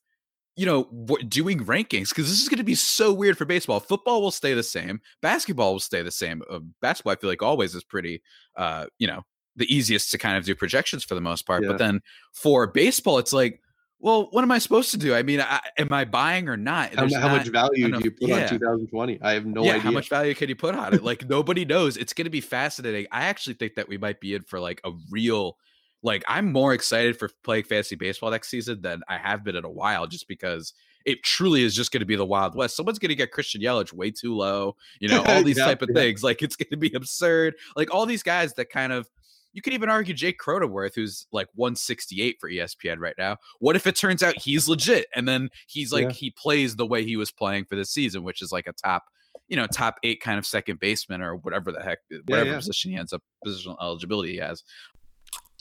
you 0.56 0.66
know, 0.66 0.86
doing 1.28 1.60
rankings? 1.60 2.10
Because 2.10 2.30
this 2.30 2.42
is 2.42 2.50
going 2.50 2.58
to 2.58 2.64
be 2.64 2.76
so 2.76 3.14
weird 3.14 3.38
for 3.38 3.46
baseball. 3.46 3.80
Football 3.80 4.22
will 4.22 4.32
stay 4.32 4.54
the 4.54 4.64
same. 4.64 5.00
Basketball 5.22 5.74
will 5.74 5.80
stay 5.80 6.02
the 6.02 6.12
same. 6.12 6.42
Uh, 6.50 6.60
basketball, 6.82 7.14
I 7.14 7.18
feel 7.18 7.30
like 7.30 7.44
always 7.44 7.76
is 7.76 7.84
pretty, 7.84 8.22
uh, 8.56 8.88
you 8.98 9.08
know, 9.08 9.24
the 9.56 9.74
easiest 9.74 10.12
to 10.12 10.18
kind 10.18 10.38
of 10.38 10.46
do 10.46 10.56
projections 10.56 11.04
for 11.04 11.16
the 11.16 11.22
most 11.22 11.46
part. 11.46 11.64
Yeah. 11.64 11.70
But 11.70 11.78
then 11.78 12.02
for 12.34 12.68
baseball, 12.68 13.20
it's 13.20 13.34
like, 13.34 13.62
well, 14.00 14.28
what 14.32 14.44
am 14.44 14.52
I 14.52 14.60
supposed 14.60 14.92
to 14.92 14.98
do? 14.98 15.16
I 15.16 15.24
mean, 15.24 15.42
I, 15.42 15.62
am 15.78 15.92
I 15.92 16.06
buying 16.06 16.48
or 16.48 16.58
not? 16.58 16.94
How, 16.94 17.04
how 17.04 17.28
not, 17.28 17.32
much 17.38 17.48
value 17.48 17.92
do 17.92 18.02
you 18.04 18.12
put 18.12 18.30
yeah. 18.30 18.44
on 18.44 18.50
2020? 18.50 19.20
I 19.22 19.32
have 19.32 19.46
no 19.46 19.64
yeah, 19.64 19.72
idea. 19.72 19.82
How 19.82 19.92
much 19.92 20.10
value 20.10 20.36
can 20.36 20.50
you 20.50 20.56
put 20.56 20.76
on 20.76 20.94
it? 20.94 21.04
Like 21.04 21.28
nobody 21.28 21.66
knows. 21.66 21.98
It's 21.98 22.14
going 22.14 22.26
to 22.26 22.32
be 22.32 22.42
fascinating. 22.42 23.08
I 23.12 23.24
actually 23.24 23.56
think 23.56 23.76
that 23.76 23.88
we 23.88 23.98
might 23.98 24.20
be 24.20 24.36
in 24.36 24.44
for 24.44 24.60
like 24.60 24.82
a 24.84 24.92
real. 25.10 25.58
Like 26.04 26.24
I'm 26.28 26.52
more 26.52 26.74
excited 26.74 27.18
for 27.18 27.30
playing 27.44 27.64
fantasy 27.64 27.96
baseball 27.96 28.30
next 28.30 28.50
season 28.50 28.82
than 28.82 29.02
I 29.10 29.18
have 29.18 29.44
been 29.44 29.56
in 29.56 29.66
a 29.66 29.72
while, 29.72 30.06
just 30.06 30.28
because 30.28 30.74
it 31.06 31.24
truly 31.24 31.64
is 31.64 31.74
just 31.74 31.92
going 31.92 32.02
to 32.02 32.06
be 32.06 32.16
the 32.16 32.26
Wild 32.26 32.56
West. 32.56 32.76
Someone's 32.76 33.00
going 33.00 33.10
to 33.10 33.16
get 33.16 33.32
Christian 33.32 33.62
Yelich 33.62 33.94
way 33.94 34.12
too 34.12 34.36
low, 34.36 34.76
you 35.00 35.08
know, 35.08 35.24
all 35.24 35.42
these 35.44 35.58
yeah, 35.58 35.66
type 35.66 35.82
of 35.82 35.90
things. 35.94 36.24
Like 36.24 36.42
it's 36.42 36.56
going 36.56 36.70
to 36.70 36.78
be 36.78 36.92
absurd. 36.94 37.56
Like 37.76 37.94
all 37.94 38.06
these 38.06 38.24
guys 38.24 38.54
that 38.54 38.70
kind 38.70 38.92
of 38.92 39.10
you 39.56 39.62
could 39.62 39.74
even 39.74 39.90
argue 39.90 40.14
Jake 40.14 40.38
Cronenworth, 40.38 40.96
who's 40.96 41.28
like 41.32 41.48
168 41.56 42.36
for 42.42 42.50
ESPN 42.50 43.00
right 43.00 43.16
now. 43.18 43.38
What 43.60 43.78
if 43.78 43.88
it 43.88 43.96
turns 43.96 44.22
out 44.22 44.38
he's 44.38 44.68
legit 44.68 45.08
and 45.16 45.26
then 45.26 45.50
he's 45.68 45.94
like 45.94 46.04
yeah. 46.04 46.12
he 46.12 46.32
plays 46.32 46.76
the 46.76 46.86
way 46.86 47.06
he 47.06 47.16
was 47.16 47.32
playing 47.32 47.64
for 47.64 47.78
this 47.78 47.90
season, 47.90 48.24
which 48.24 48.42
is 48.42 48.52
like 48.52 48.68
a 48.68 48.74
top, 48.74 49.06
you 49.48 49.56
know, 49.56 49.66
top 49.66 49.96
eight 50.04 50.20
kind 50.20 50.38
of 50.38 50.46
second 50.46 50.82
baseman 50.82 51.22
or 51.22 51.38
whatever 51.38 51.72
the 51.72 51.82
heck, 51.82 52.00
whatever 52.26 52.48
yeah, 52.48 52.52
yeah. 52.52 52.58
position 52.58 52.92
he 52.92 52.98
ends 52.98 53.14
up 53.14 53.24
positional 53.48 53.78
eligibility 53.82 54.34
he 54.34 54.40
has. 54.40 54.62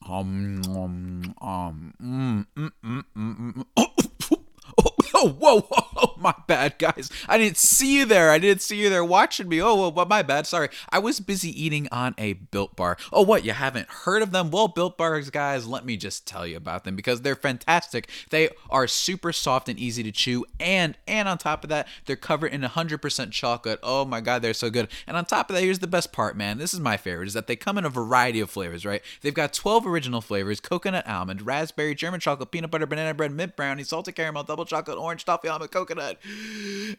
Um, 0.08 0.60
um, 0.68 1.34
um, 1.40 1.94
mm, 2.02 2.46
mm, 2.58 2.70
mm, 2.84 3.04
mm, 3.16 3.54
mm. 3.54 3.64
Oh, 3.76 3.86
oh, 5.24 5.30
whoa, 5.30 5.60
whoa, 5.60 5.86
oh, 5.96 6.14
my 6.18 6.34
bad, 6.46 6.78
guys. 6.78 7.10
I 7.28 7.38
didn't 7.38 7.56
see 7.56 7.98
you 7.98 8.04
there. 8.04 8.30
I 8.30 8.38
didn't 8.38 8.62
see 8.62 8.76
you 8.76 8.90
there 8.90 9.04
watching 9.04 9.48
me. 9.48 9.60
Oh, 9.60 9.88
well, 9.88 10.06
my 10.06 10.22
bad. 10.22 10.46
Sorry. 10.46 10.68
I 10.90 10.98
was 10.98 11.20
busy 11.20 11.50
eating 11.62 11.88
on 11.90 12.14
a 12.18 12.34
Built 12.34 12.76
Bar. 12.76 12.96
Oh, 13.12 13.22
what? 13.22 13.44
You 13.44 13.52
haven't 13.52 13.88
heard 13.88 14.22
of 14.22 14.32
them? 14.32 14.50
Well, 14.50 14.68
Built 14.68 14.98
Bars, 14.98 15.30
guys, 15.30 15.66
let 15.66 15.84
me 15.84 15.96
just 15.96 16.26
tell 16.26 16.46
you 16.46 16.56
about 16.56 16.84
them 16.84 16.96
because 16.96 17.22
they're 17.22 17.34
fantastic. 17.34 18.08
They 18.30 18.50
are 18.70 18.86
super 18.86 19.32
soft 19.32 19.68
and 19.68 19.78
easy 19.78 20.02
to 20.02 20.12
chew, 20.12 20.44
and 20.58 20.96
and 21.06 21.28
on 21.28 21.38
top 21.38 21.64
of 21.64 21.70
that, 21.70 21.88
they're 22.06 22.16
covered 22.16 22.52
in 22.52 22.62
100% 22.62 23.30
chocolate. 23.30 23.78
Oh 23.82 24.04
my 24.04 24.20
God, 24.20 24.42
they're 24.42 24.54
so 24.54 24.70
good. 24.70 24.88
And 25.06 25.16
on 25.16 25.24
top 25.24 25.50
of 25.50 25.56
that, 25.56 25.62
here's 25.62 25.78
the 25.78 25.86
best 25.86 26.12
part, 26.12 26.36
man. 26.36 26.58
This 26.58 26.74
is 26.74 26.80
my 26.80 26.96
favorite: 26.96 27.28
is 27.28 27.34
that 27.34 27.46
they 27.46 27.56
come 27.56 27.78
in 27.78 27.84
a 27.84 27.90
variety 27.90 28.40
of 28.40 28.50
flavors. 28.50 28.84
Right? 28.84 29.02
They've 29.22 29.34
got 29.34 29.52
12 29.52 29.86
original 29.86 30.20
flavors: 30.20 30.60
coconut 30.60 31.06
almond, 31.06 31.42
raspberry, 31.42 31.94
German 31.94 32.20
chocolate, 32.20 32.50
peanut 32.50 32.70
butter, 32.70 32.86
banana 32.86 33.14
bread, 33.14 33.32
mint 33.32 33.56
brownie, 33.56 33.84
salted 33.84 34.14
caramel, 34.14 34.42
double 34.42 34.64
chocolate, 34.64 34.98
orange, 34.98 35.13
toffee, 35.22 35.48
almond, 35.48 35.70
coconut, 35.70 36.18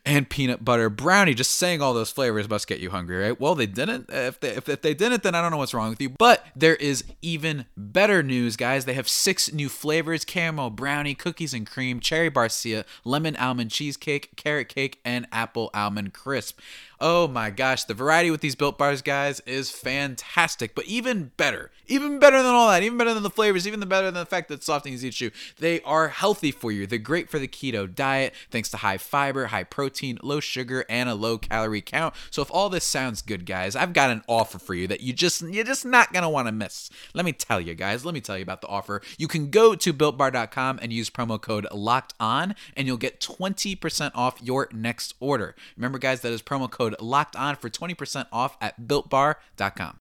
and 0.06 0.30
peanut 0.30 0.64
butter 0.64 0.90
brownie. 0.90 1.34
Just 1.34 1.52
saying 1.52 1.82
all 1.82 1.94
those 1.94 2.12
flavors 2.12 2.48
must 2.48 2.68
get 2.68 2.80
you 2.80 2.92
hungry, 2.92 3.18
right? 3.18 3.40
Well, 3.40 3.56
they 3.56 3.66
didn't. 3.66 4.10
If 4.10 4.40
they, 4.40 4.50
if, 4.50 4.70
if 4.70 4.82
they 4.82 4.94
didn't, 4.94 5.24
then 5.24 5.36
I 5.36 5.42
don't 5.42 5.52
know 5.52 5.58
what's 5.58 5.74
wrong 5.74 5.90
with 5.90 6.02
you. 6.02 6.10
But 6.10 6.46
there 6.56 6.76
is 6.76 7.04
even 7.22 7.66
better 7.76 8.24
news, 8.24 8.56
guys. 8.56 8.86
They 8.86 8.94
have 8.94 9.10
six 9.10 9.52
new 9.52 9.68
flavors 9.68 10.24
caramel 10.24 10.70
brownie, 10.70 11.16
cookies 11.16 11.54
and 11.54 11.68
cream, 11.68 12.00
cherry 12.00 12.32
barcia, 12.32 12.86
lemon 13.04 13.36
almond 13.36 13.72
cheesecake, 13.72 14.36
carrot 14.36 14.70
cake, 14.70 15.00
and 15.04 15.28
apple 15.32 15.70
almond 15.74 16.14
crisp. 16.14 16.60
Oh 17.00 17.28
my 17.28 17.50
gosh, 17.50 17.84
the 17.84 17.94
variety 17.94 18.32
with 18.32 18.42
these 18.42 18.56
built 18.56 18.78
bars, 18.78 19.02
guys, 19.02 19.42
is 19.42 19.70
fantastic. 19.70 20.76
But 20.76 20.86
even 20.86 21.32
better, 21.36 21.72
even 21.88 22.20
better 22.20 22.38
than 22.38 22.54
all 22.54 22.70
that, 22.70 22.84
even 22.84 22.98
better 22.98 23.14
than 23.14 23.24
the 23.24 23.30
flavors, 23.30 23.68
even 23.68 23.82
better 23.82 24.06
than 24.06 24.14
the 24.14 24.26
fact 24.26 24.48
that 24.50 24.64
soft 24.64 24.86
and 24.86 24.94
easy 24.94 25.10
to 25.10 25.16
chew, 25.16 25.32
they 25.60 25.82
are 25.82 26.08
healthy 26.08 26.52
for 26.52 26.72
you. 26.72 26.88
They're 26.88 26.98
great 27.00 27.30
for 27.30 27.40
the 27.40 27.48
keto 27.48 27.94
diet 27.96 28.34
thanks 28.52 28.70
to 28.70 28.78
high 28.78 28.98
fiber, 28.98 29.48
high 29.48 29.64
protein, 29.64 30.18
low 30.22 30.40
sugar, 30.40 30.86
and 30.90 31.10
a 31.10 31.16
low 31.16 31.38
calorie 31.38 31.82
count. 31.82 32.14
So 32.30 32.42
if 32.42 32.52
all 32.52 32.70
this 32.70 32.84
sounds 32.84 33.22
good, 33.22 33.46
guys, 33.46 33.76
I've 33.76 33.94
got 33.94 34.10
an 34.10 34.24
offer 34.28 34.60
for 34.60 34.74
you 34.74 34.88
that 34.88 35.02
you 35.02 35.14
just 35.14 35.42
you're 35.42 35.64
just 35.64 35.86
not 35.86 36.14
gonna 36.14 36.30
want 36.30 36.48
to 36.48 36.52
miss. 36.52 36.90
Let 37.14 37.26
me 37.26 37.34
tell 37.34 37.60
you, 37.60 37.74
guys. 37.74 38.06
Let 38.06 38.14
me 38.14 38.22
tell 38.22 38.38
you 38.38 38.44
about 38.44 38.62
the 38.62 38.68
offer. 38.68 39.02
You 39.18 39.28
can 39.28 39.50
go 39.50 39.76
to 39.76 39.94
builtbar.com 39.94 40.80
and 40.82 40.92
use 40.92 41.10
promo 41.10 41.42
code 41.42 41.68
locked 41.72 42.14
on, 42.20 42.56
and 42.76 42.88
you'll 42.88 42.98
get 42.98 43.20
20% 43.20 44.12
off 44.16 44.42
your 44.42 44.68
next 44.72 45.14
order. 45.20 45.56
Remember, 45.76 45.98
guys, 45.98 46.22
that 46.22 46.32
is 46.32 46.42
promo 46.42 46.70
code 46.70 46.96
locked 47.02 47.36
on 47.36 47.56
for 47.56 47.70
20% 47.70 48.28
off 48.32 48.58
at 48.62 48.88
builtbar.com. 48.88 50.00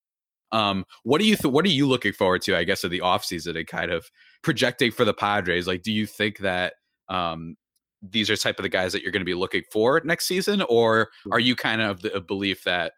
Um, 0.53 0.85
what 1.03 1.21
do 1.21 1.27
you 1.27 1.35
th- 1.35 1.53
what 1.53 1.65
are 1.65 1.69
you 1.69 1.87
looking 1.87 2.13
forward 2.13 2.43
to, 2.43 2.57
I 2.57 2.63
guess, 2.65 2.85
in 2.85 2.91
the 2.91 3.01
offseason 3.01 3.57
and 3.57 3.67
kind 3.67 3.91
of 3.91 4.07
projecting 4.43 4.93
for 4.93 5.05
the 5.05 5.13
Padres? 5.15 5.67
Like, 5.67 5.83
do 5.83 5.93
you 5.93 6.07
think 6.07 6.39
that 6.39 6.75
um, 7.09 7.57
these 8.11 8.31
are 8.31 8.37
type 8.37 8.59
of 8.59 8.63
the 8.63 8.69
guys 8.69 8.93
that 8.93 9.03
you're 9.03 9.13
going 9.13 9.21
to 9.21 9.27
be 9.27 9.35
looking 9.35 9.63
for 9.71 10.01
next 10.05 10.27
season, 10.27 10.63
or 10.69 11.11
are 11.33 11.41
you 11.41 11.57
kind 11.57 11.81
of 11.81 12.03
the 12.03 12.21
belief 12.21 12.65
that 12.65 12.93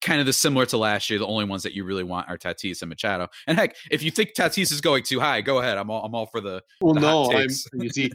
kind 0.00 0.20
of 0.20 0.26
the 0.26 0.32
similar 0.32 0.66
to 0.66 0.76
last 0.76 1.10
year, 1.10 1.18
the 1.18 1.26
only 1.26 1.44
ones 1.44 1.62
that 1.62 1.74
you 1.74 1.84
really 1.84 2.04
want 2.04 2.28
are 2.28 2.38
Tatis 2.38 2.82
and 2.82 2.88
Machado? 2.88 3.28
And 3.46 3.58
heck, 3.58 3.76
if 3.90 4.02
you 4.02 4.10
think 4.10 4.34
Tatis 4.36 4.72
is 4.72 4.80
going 4.80 5.02
too 5.02 5.20
high, 5.20 5.40
go 5.40 5.58
ahead. 5.58 5.78
I'm 5.78 5.90
all 5.90 6.04
I'm 6.04 6.14
all 6.14 6.26
for 6.26 6.40
the 6.40 6.62
well. 6.80 6.94
The 6.94 7.00
no, 7.00 7.32
I'm 7.32 7.48
you 7.74 7.90
see, 7.90 8.10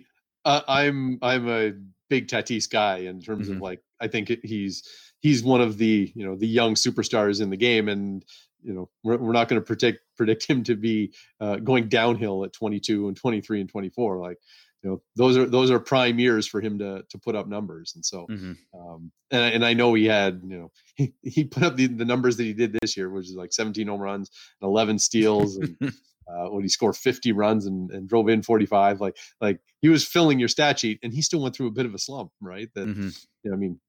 uh, 0.46 0.62
I'm 0.68 1.20
I'm 1.22 1.48
a 1.48 1.74
big 2.10 2.28
Tatis 2.28 2.70
guy 2.70 2.98
in 2.98 3.22
terms 3.22 3.48
mm-hmm. 3.48 3.58
of 3.58 3.62
like 3.62 3.82
I 4.00 4.08
think 4.08 4.32
he's 4.44 4.84
he's 5.20 5.44
one 5.44 5.62
of 5.62 5.78
the 5.78 6.12
you 6.16 6.26
know 6.26 6.36
the 6.36 6.48
young 6.48 6.76
superstars 6.76 7.42
in 7.42 7.50
the 7.50 7.58
game, 7.58 7.88
and 7.88 8.24
you 8.62 8.74
know 8.74 8.90
we're, 9.04 9.18
we're 9.18 9.32
not 9.32 9.48
going 9.48 9.62
to 9.62 9.66
predict 9.66 10.00
predict 10.18 10.46
him 10.46 10.64
to 10.64 10.76
be 10.76 11.14
uh, 11.40 11.58
going 11.58 11.88
downhill 11.88 12.44
at 12.44 12.54
22 12.54 13.08
and 13.08 13.18
23 13.18 13.62
and 13.62 13.70
24. 13.70 14.18
Like 14.18 14.38
you 14.84 14.90
know 14.90 15.02
those 15.16 15.38
are 15.38 15.46
those 15.46 15.70
are 15.70 15.80
prime 15.80 16.20
years 16.20 16.48
for 16.48 16.60
him 16.60 16.80
to 16.80 17.04
to 17.10 17.18
put 17.20 17.36
up 17.36 17.48
numbers, 17.48 17.94
and 17.96 18.06
so 18.06 18.26
mm-hmm. 18.30 18.54
um, 18.80 19.12
and 19.30 19.56
and 19.56 19.66
I 19.66 19.74
know 19.74 19.94
he 19.94 20.06
had 20.06 20.42
you 20.44 20.58
know 20.58 20.72
he, 20.96 21.14
he 21.22 21.44
put 21.44 21.64
up 21.64 21.76
the, 21.76 21.88
the 21.88 22.06
numbers 22.06 22.38
that 22.38 22.44
he 22.44 22.54
did 22.54 22.78
this 22.82 22.98
year, 22.98 23.10
which 23.10 23.28
is 23.28 23.36
like 23.36 23.54
17 23.54 23.88
home 23.88 24.02
runs 24.02 24.30
and 24.62 24.68
11 24.68 25.00
steals 25.00 25.58
and. 25.58 25.78
uh, 26.28 26.50
when 26.50 26.64
he 26.64 26.70
scored 26.70 26.96
50 26.96 27.32
runs 27.34 27.66
and, 27.66 27.92
and 27.92 28.08
drove 28.08 28.30
in 28.30 28.42
45. 28.42 29.02
Like 29.02 29.18
like 29.42 29.60
he 29.82 29.90
was 29.90 30.06
filling 30.06 30.40
your 30.40 30.48
stat 30.48 30.80
sheet, 30.80 31.00
and 31.04 31.14
he 31.14 31.22
still 31.22 31.42
went 31.42 31.56
through 31.56 31.68
a 31.68 31.72
bit 31.72 31.86
of 31.86 31.94
a 31.94 32.00
slump, 32.00 32.32
right? 32.40 32.70
That 32.76 32.88
mm-hmm. 32.88 33.10
you 33.44 33.52
know, 33.52 33.54
I 33.54 33.58
mean, 33.58 33.80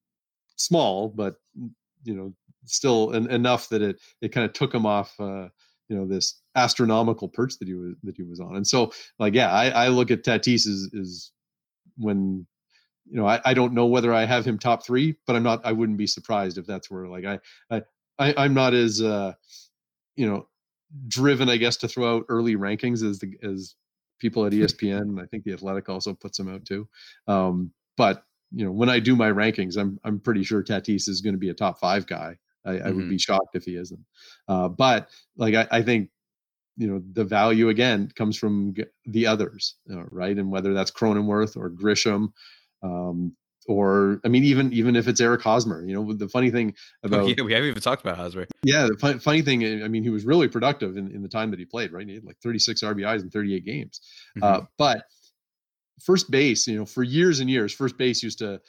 small, 0.57 1.09
but 1.09 1.37
you 2.05 2.15
know, 2.15 2.35
still 2.65 3.15
en- 3.15 3.31
enough 3.31 3.69
that 3.69 3.83
it 3.83 4.01
it 4.21 4.33
kind 4.33 4.45
of 4.45 4.53
took 4.53 4.75
him 4.75 4.87
off. 4.87 5.15
Uh, 5.21 5.49
you 5.89 5.97
know 5.97 6.07
this 6.07 6.41
astronomical 6.55 7.29
perch 7.29 7.59
that 7.59 7.69
he 7.69 7.75
was 7.75 7.95
that 8.03 8.17
he 8.17 8.23
was 8.23 8.41
on, 8.41 8.57
and 8.57 8.67
so 8.67 8.93
like 9.19 9.35
yeah, 9.35 9.53
I, 9.53 9.69
I 9.69 9.89
look 9.89 10.11
at 10.11 10.25
Tatis 10.25 10.67
as 10.67 10.89
is 10.93 11.33
when 11.97 12.47
you 13.07 13.17
know 13.17 13.27
I, 13.27 13.41
I 13.45 13.55
don't 13.55 13.73
know 13.73 13.87
whether 13.87 14.13
I 14.13 14.25
have 14.25 14.45
him 14.45 14.59
top 14.59 14.85
three, 14.85 15.17
but 15.27 15.37
I'm 15.37 15.43
not. 15.43 15.61
I 15.65 15.73
wouldn't 15.73 15.99
be 15.99 16.07
surprised 16.07 16.59
if 16.59 16.67
that's 16.67 16.91
where 16.91 17.07
like 17.07 17.25
I 17.25 17.39
I, 17.71 17.83
I 18.19 18.35
I'm 18.37 18.55
not 18.55 18.75
as 18.75 19.01
uh 19.01 19.33
you 20.17 20.27
know 20.27 20.47
driven, 21.09 21.49
I 21.49 21.57
guess, 21.57 21.77
to 21.79 21.89
throw 21.89 22.17
out 22.17 22.27
early 22.29 22.57
rankings 22.57 23.03
as 23.03 23.19
the 23.19 23.37
as 23.43 23.75
people 24.19 24.47
at 24.47 24.53
ESPN. 24.53 25.01
and 25.01 25.21
I 25.21 25.27
think 25.27 25.45
the 25.45 25.53
Athletic 25.53 25.89
also 25.89 26.15
puts 26.15 26.39
them 26.39 26.53
out 26.53 26.65
too. 26.65 26.89
Um, 27.27 27.73
but 27.97 28.25
you 28.51 28.65
know, 28.65 28.73
when 28.73 28.89
I 28.89 29.01
do 29.01 29.17
my 29.17 29.31
rankings, 29.31 29.77
I'm 29.77 29.99
I'm 30.05 30.21
pretty 30.21 30.45
sure 30.45 30.63
Tatis 30.63 31.09
is 31.09 31.21
going 31.21 31.35
to 31.35 31.39
be 31.39 31.51
a 31.51 31.55
top 31.55 31.79
five 31.81 32.07
guy. 32.07 32.37
I, 32.65 32.71
mm-hmm. 32.71 32.87
I, 32.87 32.91
would 32.91 33.09
be 33.09 33.17
mm-hmm. 33.17 33.17
shocked 33.17 33.57
if 33.57 33.65
he 33.65 33.77
isn't. 33.77 34.05
Uh, 34.47 34.69
but 34.69 35.09
like 35.37 35.55
I, 35.55 35.67
I, 35.71 35.83
think 35.83 36.11
you 36.77 36.87
know 36.87 37.03
the 37.13 37.25
value 37.25 37.69
again 37.69 38.11
comes 38.15 38.37
from 38.37 38.75
the 39.07 39.27
others, 39.27 39.77
uh, 39.93 40.05
right? 40.11 40.37
And 40.37 40.51
whether 40.51 40.73
that's 40.75 40.91
Cronenworth 40.91 41.57
or 41.57 41.71
Grisham, 41.71 42.33
um, 42.83 43.37
or 43.67 44.21
I 44.25 44.29
mean, 44.29 44.45
even 44.45 44.73
even 44.73 44.97
if 44.97 45.09
it's 45.09 45.21
Eric 45.21 45.43
Hosmer, 45.43 45.85
you 45.85 45.95
know, 45.95 46.13
the 46.13 46.29
funny 46.29 46.51
thing 46.51 46.75
about 47.03 47.21
oh, 47.23 47.27
yeah, 47.27 47.43
we 47.43 47.53
haven't 47.53 47.69
even 47.69 47.83
talked 47.83 48.03
about 48.03 48.17
Hosmer. 48.17 48.47
Yeah, 48.65 48.89
the 48.91 48.97
fun, 48.99 49.19
funny 49.19 49.43
thing, 49.43 49.83
I 49.83 49.89
mean, 49.89 50.03
he 50.03 50.11
was 50.11 50.25
really 50.25 50.49
productive 50.49 50.97
in, 50.97 51.11
in 51.11 51.23
the 51.23 51.29
time 51.29 51.51
that 51.51 51.59
he 51.59 51.65
played, 51.65 51.93
right? 51.93 52.07
He 52.07 52.15
had 52.15 52.25
like 52.25 52.39
36 52.43 52.83
RBIs 52.83 53.23
in 53.23 53.31
38 53.31 53.65
games. 53.65 54.01
Uh, 54.41 54.45
mm-hmm. 54.45 54.63
Uh, 54.63 54.67
but 54.79 55.05
first 56.01 56.31
base, 56.31 56.67
you 56.67 56.77
know, 56.77 56.87
for 56.87 57.03
years 57.03 57.41
and 57.41 57.49
years, 57.49 57.73
first 57.73 57.97
base 57.97 58.23
used 58.23 58.39
to, 58.39 58.61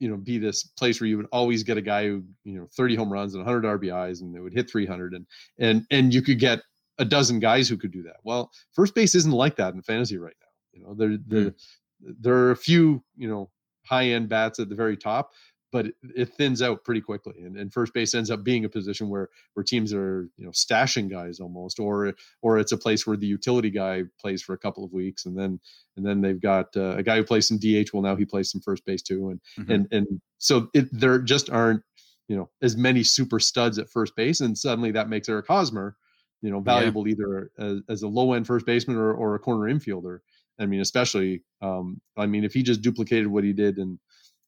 you 0.00 0.08
know, 0.08 0.16
be 0.16 0.38
this 0.38 0.64
place 0.64 1.00
where 1.00 1.08
you 1.08 1.16
would 1.16 1.28
always 1.32 1.62
get 1.62 1.76
a 1.76 1.82
guy 1.82 2.06
who, 2.06 2.24
you 2.44 2.58
know, 2.58 2.68
30 2.76 2.96
home 2.96 3.12
runs 3.12 3.34
and 3.34 3.44
100 3.44 3.80
RBIs, 3.80 4.20
and 4.20 4.34
they 4.34 4.40
would 4.40 4.52
hit 4.52 4.70
300, 4.70 5.14
and 5.14 5.26
and 5.58 5.86
and 5.90 6.12
you 6.12 6.20
could 6.20 6.38
get 6.38 6.60
a 6.98 7.04
dozen 7.04 7.40
guys 7.40 7.68
who 7.68 7.76
could 7.76 7.92
do 7.92 8.02
that. 8.04 8.16
Well, 8.24 8.50
first 8.72 8.94
base 8.94 9.14
isn't 9.14 9.32
like 9.32 9.56
that 9.56 9.74
in 9.74 9.82
fantasy 9.82 10.18
right 10.18 10.36
now. 10.40 10.78
You 10.78 10.86
know, 10.86 10.94
there 10.94 11.18
there 11.26 11.50
mm-hmm. 11.50 12.12
there 12.20 12.34
are 12.34 12.50
a 12.50 12.56
few, 12.56 13.02
you 13.16 13.28
know 13.28 13.50
high 13.84 14.06
end 14.06 14.28
bats 14.28 14.58
at 14.58 14.68
the 14.68 14.74
very 14.74 14.96
top, 14.96 15.32
but 15.72 15.86
it, 15.86 15.94
it 16.14 16.34
thins 16.34 16.62
out 16.62 16.84
pretty 16.84 17.00
quickly. 17.00 17.34
And, 17.42 17.56
and, 17.56 17.72
first 17.72 17.92
base 17.92 18.14
ends 18.14 18.30
up 18.30 18.42
being 18.42 18.64
a 18.64 18.68
position 18.68 19.08
where 19.08 19.28
where 19.54 19.64
teams 19.64 19.92
are 19.92 20.28
you 20.36 20.44
know 20.44 20.50
stashing 20.50 21.10
guys 21.10 21.40
almost, 21.40 21.78
or 21.78 22.14
or 22.42 22.58
it's 22.58 22.72
a 22.72 22.78
place 22.78 23.06
where 23.06 23.16
the 23.16 23.26
utility 23.26 23.70
guy 23.70 24.02
plays 24.20 24.42
for 24.42 24.54
a 24.54 24.58
couple 24.58 24.84
of 24.84 24.92
weeks, 24.92 25.26
and 25.26 25.38
then 25.38 25.60
and 25.96 26.06
then 26.06 26.20
they've 26.20 26.40
got 26.40 26.68
uh, 26.76 26.96
a 26.96 27.02
guy 27.02 27.16
who 27.16 27.24
plays 27.24 27.48
some 27.48 27.58
DH. 27.58 27.92
Well, 27.92 28.02
now 28.02 28.16
he 28.16 28.24
plays 28.24 28.50
some 28.50 28.60
first 28.60 28.84
base 28.84 29.02
too, 29.02 29.30
and 29.30 29.40
mm-hmm. 29.58 29.72
and 29.72 29.88
and 29.90 30.20
so 30.38 30.68
it, 30.74 30.88
there 30.92 31.18
just 31.18 31.50
aren't 31.50 31.82
you 32.28 32.36
know 32.36 32.48
as 32.62 32.76
many 32.76 33.02
super 33.02 33.40
studs 33.40 33.78
at 33.78 33.90
first 33.90 34.16
base, 34.16 34.40
and 34.40 34.56
suddenly 34.56 34.92
that 34.92 35.08
makes 35.08 35.28
Eric 35.28 35.46
Hosmer 35.46 35.96
you 36.44 36.50
know 36.50 36.60
valuable 36.60 37.06
yeah. 37.08 37.12
either 37.12 37.50
as, 37.58 37.80
as, 37.88 38.02
a 38.02 38.08
low 38.08 38.34
end 38.34 38.46
first 38.46 38.66
baseman 38.66 38.96
or, 38.96 39.12
or 39.12 39.34
a 39.34 39.38
corner 39.38 39.72
infielder 39.72 40.18
I 40.58 40.66
mean, 40.66 40.80
especially, 40.80 41.42
um, 41.60 42.00
I 42.16 42.26
mean, 42.26 42.44
if 42.44 42.54
he 42.54 42.62
just 42.62 42.82
duplicated 42.82 43.26
what 43.26 43.44
he 43.44 43.52
did 43.52 43.78
in 43.78 43.98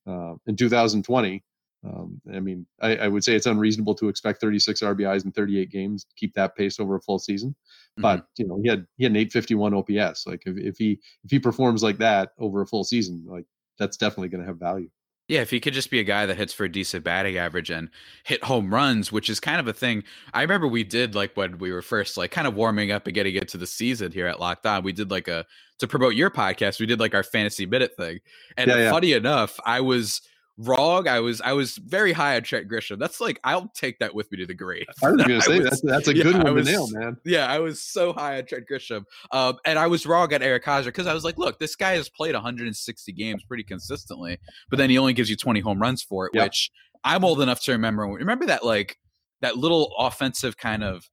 uh, 0.07 0.35
in 0.47 0.57
2020, 0.57 1.43
um, 1.85 2.21
I 2.33 2.41
mean, 2.41 2.67
I, 2.81 2.97
I, 2.97 3.09
would 3.09 3.25
say 3.25 3.35
it's 3.35 3.47
unreasonable 3.47 3.95
to 3.97 4.09
expect 4.09 4.41
36 4.41 4.81
RBIs 4.81 5.25
in 5.25 5.33
38 5.33 5.71
games 5.71 6.05
to 6.05 6.15
keep 6.17 6.35
that 6.35 6.57
pace 6.57 6.81
over 6.81 6.97
a 6.97 7.01
full 7.01 7.19
season. 7.19 7.51
Mm-hmm. 7.51 8.03
But 8.03 8.27
you 8.39 8.47
know, 8.47 8.61
he 8.63 8.69
had 8.69 8.87
he 8.97 9.05
had 9.05 9.13
an 9.13 9.17
851 9.17 9.75
OPS. 9.75 10.27
Like 10.27 10.43
if, 10.47 10.57
if 10.57 10.79
he 10.79 11.01
if 11.25 11.31
he 11.31 11.39
performs 11.39 11.83
like 11.83 11.99
that 11.99 12.31
over 12.39 12.63
a 12.63 12.67
full 12.67 12.85
season, 12.85 13.25
like 13.27 13.47
that's 13.79 13.97
definitely 13.97 14.29
going 14.29 14.43
to 14.43 14.47
have 14.47 14.59
value. 14.59 14.89
Yeah, 15.29 15.41
if 15.41 15.51
he 15.51 15.59
could 15.59 15.75
just 15.75 15.91
be 15.91 15.99
a 15.99 16.05
guy 16.05 16.25
that 16.27 16.37
hits 16.37 16.53
for 16.53 16.65
a 16.65 16.69
decent 16.69 17.03
batting 17.03 17.37
average 17.37 17.69
and 17.69 17.91
hit 18.23 18.45
home 18.45 18.73
runs, 18.73 19.11
which 19.11 19.29
is 19.29 19.41
kind 19.41 19.59
of 19.59 19.67
a 19.67 19.73
thing. 19.73 20.05
I 20.33 20.43
remember 20.43 20.69
we 20.69 20.85
did 20.85 21.17
like 21.17 21.37
when 21.37 21.59
we 21.59 21.73
were 21.73 21.83
first 21.83 22.17
like 22.17 22.31
kind 22.31 22.47
of 22.47 22.55
warming 22.55 22.93
up 22.93 23.07
and 23.07 23.15
getting 23.15 23.35
into 23.35 23.59
the 23.59 23.67
season 23.67 24.13
here 24.13 24.29
at 24.29 24.39
Locked 24.39 24.67
On. 24.67 24.85
We 24.85 24.93
did 24.93 25.11
like 25.11 25.27
a 25.27 25.45
to 25.79 25.89
promote 25.89 26.15
your 26.15 26.31
podcast. 26.31 26.79
We 26.79 26.87
did 26.87 27.01
like 27.01 27.15
our 27.15 27.25
fantasy 27.25 27.67
minute 27.67 27.97
thing, 27.97 28.21
and 28.57 28.71
yeah, 28.71 28.77
yeah. 28.77 28.91
funny 28.91 29.13
enough, 29.15 29.59
I 29.67 29.81
was 29.81 30.21
wrong. 30.59 31.09
I 31.09 31.21
was 31.21 31.41
I 31.41 31.53
was 31.53 31.77
very 31.77 32.13
high 32.13 32.37
on 32.37 32.43
Trent 32.43 32.69
Grisham. 32.69 32.99
That's 32.99 33.21
like 33.21 33.39
I'll 33.45 33.69
take 33.75 33.99
that 33.99 34.15
with 34.15 34.31
me 34.31 34.39
to 34.39 34.47
the 34.47 34.55
grave. 34.55 34.87
I 35.03 35.11
was 35.11 35.23
gonna 35.23 35.41
say 35.43 35.61
was, 35.61 35.71
that's 35.71 35.81
that's 35.83 36.09
a 36.09 36.17
yeah, 36.17 36.23
good 36.23 36.43
one 36.43 36.55
was, 36.55 36.67
to 36.67 36.73
nail, 36.73 36.89
man. 36.91 37.17
Yeah, 37.25 37.47
I 37.47 37.59
was 37.59 37.83
so 37.83 38.13
high 38.13 38.39
on 38.39 38.47
Trent 38.47 38.65
Grisham, 38.71 39.05
um, 39.33 39.59
and 39.65 39.79
I 39.79 39.87
was 39.87 40.07
wrong 40.07 40.33
on 40.33 40.43
Eric 40.43 40.65
Hosmer 40.65 40.91
because 40.91 41.07
I 41.07 41.15
was 41.15 41.25
like, 41.25 41.39
look, 41.39 41.59
this 41.59 41.77
guy 41.77 41.93
has 41.97 42.09
played 42.09 42.35
160 42.35 43.13
games 43.13 43.45
pretty 43.45 43.65
consistently, 43.65 44.39
but 44.71 44.77
then 44.77 44.91
he 44.91 44.99
only 44.99 45.13
gives 45.13 45.31
you 45.31 45.37
20 45.37 45.61
home 45.61 45.81
runs 45.81 46.03
for 46.03 46.27
it, 46.27 46.33
yep. 46.35 46.45
which 46.45 46.71
I'm 47.05 47.25
old 47.25 47.41
enough 47.41 47.63
to 47.65 47.73
remember. 47.73 48.05
Remember 48.05 48.47
that 48.47 48.65
like 48.65 48.99
that 49.41 49.57
little 49.57 49.95
offensive 49.99 50.57
kind 50.57 50.83
of 50.83 51.09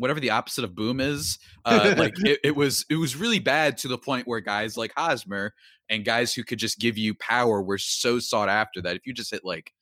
whatever 0.00 0.18
the 0.18 0.30
opposite 0.30 0.64
of 0.64 0.74
boom 0.74 0.98
is. 0.98 1.38
Uh, 1.66 1.94
like 1.98 2.14
it, 2.24 2.40
it, 2.42 2.56
was 2.56 2.86
it 2.88 2.96
was 2.96 3.16
really 3.16 3.38
bad 3.38 3.76
to 3.76 3.88
the 3.88 3.98
point 3.98 4.26
where 4.26 4.40
guys 4.40 4.76
like 4.76 4.92
Hosmer 4.96 5.52
and 5.90 6.04
guys 6.04 6.32
who 6.32 6.44
could 6.44 6.58
just 6.58 6.78
give 6.78 6.96
you 6.96 7.14
power 7.14 7.60
were 7.60 7.78
so 7.78 8.18
sought 8.18 8.48
after 8.48 8.80
that 8.80 8.96
if 8.96 9.06
you 9.06 9.12
just 9.12 9.30
hit 9.30 9.44
like 9.44 9.72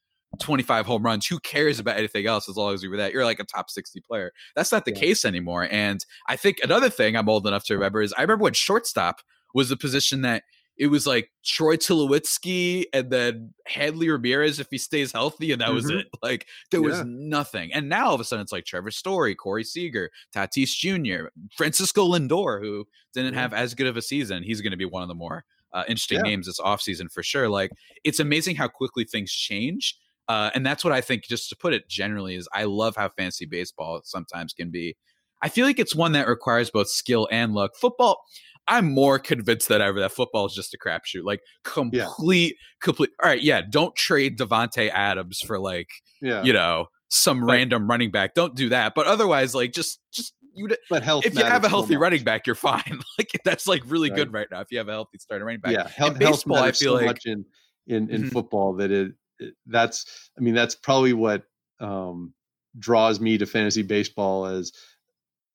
25 0.41 0.87
home 0.87 1.03
runs, 1.03 1.27
who 1.27 1.39
cares 1.39 1.79
about 1.79 1.97
anything 1.97 2.27
else 2.27 2.49
as 2.49 2.57
long 2.57 2.75
as 2.75 2.83
you 2.83 2.91
were 2.91 2.97
that? 2.97 3.13
You're 3.13 3.25
like 3.25 3.41
a 3.41 3.45
top 3.45 3.71
60 3.71 4.01
player. 4.01 4.33
That's 4.57 4.73
not 4.73 4.85
the 4.85 4.93
yeah. 4.93 5.01
case 5.01 5.25
anymore. 5.25 5.69
And 5.71 6.05
I 6.29 6.37
think 6.37 6.59
another 6.63 6.91
thing 6.91 7.17
I'm 7.17 7.29
old 7.29 7.47
enough 7.47 7.65
to 7.67 7.75
remember 7.75 8.03
is 8.03 8.13
I 8.17 8.23
remember 8.23 8.45
when 8.45 8.55
shortstop 8.55 9.21
was 9.55 9.69
the 9.69 9.77
position 9.77 10.23
that 10.23 10.43
it 10.77 10.87
was 10.87 11.07
like 11.07 11.31
Troy 11.45 11.77
Tulowitzki 11.77 12.85
and 12.93 13.11
then 13.11 13.53
Hanley 13.67 14.09
Ramirez 14.09 14.61
if 14.61 14.69
he 14.71 14.79
stays 14.79 15.11
healthy, 15.11 15.51
and 15.51 15.61
that 15.61 15.67
mm-hmm. 15.67 15.75
was 15.75 15.91
it. 15.91 16.07
Like 16.23 16.47
there 16.71 16.83
was 16.83 17.03
nothing. 17.05 17.73
And 17.73 17.89
now 17.89 18.09
all 18.09 18.15
of 18.15 18.21
a 18.21 18.25
sudden 18.25 18.43
it's 18.43 18.53
like 18.53 18.65
Trevor 18.65 18.91
Story, 18.91 19.35
Corey 19.35 19.65
Seager, 19.65 20.11
Tatis 20.35 20.77
Jr., 20.77 21.29
Francisco 21.57 22.07
Lindor, 22.07 22.61
who 22.61 22.87
didn't 23.15 23.35
yeah. 23.35 23.41
have 23.41 23.55
as 23.55 23.75
good 23.75 23.87
of 23.87 23.97
a 23.97 24.03
season. 24.03 24.43
He's 24.43 24.61
going 24.61 24.71
to 24.71 24.77
be 24.77 24.85
one 24.85 25.03
of 25.03 25.09
the 25.09 25.15
more 25.15 25.45
uh, 25.73 25.85
interesting 25.89 26.19
yeah. 26.19 26.31
names 26.31 26.47
this 26.47 26.61
offseason 26.61 27.11
for 27.11 27.23
sure. 27.23 27.49
Like 27.49 27.71
it's 28.05 28.21
amazing 28.21 28.57
how 28.57 28.69
quickly 28.69 29.05
things 29.05 29.33
change. 29.33 29.97
Uh, 30.29 30.51
and 30.55 30.67
that's 30.67 30.85
what 30.85 30.93
I 30.93 31.01
think, 31.01 31.23
just 31.23 31.49
to 31.49 31.57
put 31.57 31.73
it 31.73 31.89
generally, 31.89 32.35
is 32.35 32.47
I 32.53 32.65
love 32.65 32.97
how 32.97 33.09
fancy 33.09 33.47
baseball 33.47 34.03
sometimes 34.05 34.53
can 34.53 34.71
be. 34.71 34.97
I 35.41 35.49
feel 35.49 35.65
like 35.65 35.79
it's 35.79 35.95
one 35.95 36.13
that 36.13 36.29
requires 36.29 36.71
both 36.71 36.89
skill 36.89 37.29
and 37.31 37.55
luck. 37.55 37.71
Football, 37.81 38.21
I'm 38.67 38.93
more 38.93 39.19
convinced 39.19 39.69
than 39.69 39.81
ever 39.81 40.01
that 40.01 40.13
football 40.13 40.45
is 40.45 40.53
just 40.53 40.75
a 40.75 40.79
crapshoot. 40.79 41.25
Like 41.25 41.41
complete, 41.65 42.57
yeah. 42.59 42.83
complete. 42.83 43.11
All 43.23 43.31
right, 43.31 43.41
yeah. 43.41 43.63
Don't 43.71 43.97
trade 43.97 44.37
Davante 44.37 44.91
Adams 44.91 45.41
for 45.41 45.59
like, 45.59 45.89
yeah. 46.21 46.43
you 46.43 46.53
know, 46.53 46.89
some 47.09 47.43
random 47.43 47.89
running 47.89 48.11
back. 48.11 48.35
Don't 48.35 48.55
do 48.55 48.69
that. 48.69 48.93
But 48.95 49.07
otherwise, 49.07 49.55
like, 49.55 49.73
just 49.73 49.99
just 50.13 50.35
you. 50.59 50.69
But 50.91 51.03
health. 51.03 51.25
If 51.25 51.35
you 51.35 51.45
have 51.45 51.65
a 51.65 51.69
healthy 51.69 51.95
so 51.95 52.01
running 52.01 52.25
back, 52.25 52.47
you're 52.47 52.57
fine. 52.57 53.01
like 53.19 53.31
that's 53.45 53.67
like 53.67 53.83
really 53.87 54.11
right. 54.11 54.17
good 54.17 54.33
right 54.33 54.47
now. 54.51 54.61
If 54.61 54.71
you 54.71 54.79
have 54.79 54.89
a 54.89 54.93
healthy 54.93 55.19
starting 55.19 55.47
running 55.47 55.61
back. 55.61 55.73
Yeah, 55.73 55.89
health, 55.89 56.19
baseball, 56.19 56.59
I 56.59 56.73
feel 56.73 56.99
so 56.99 57.05
like 57.05 57.07
much 57.07 57.27
in 57.27 57.45
in 57.87 58.11
in 58.11 58.23
mm-hmm. 58.23 58.29
football 58.29 58.75
that 58.75 58.91
it, 58.91 59.13
it 59.39 59.55
that's. 59.67 60.31
I 60.37 60.41
mean, 60.41 60.55
that's 60.55 60.75
probably 60.75 61.13
what 61.13 61.45
um 61.81 62.35
draws 62.79 63.21
me 63.21 63.39
to 63.39 63.47
fantasy 63.47 63.83
baseball 63.83 64.47
as 64.47 64.73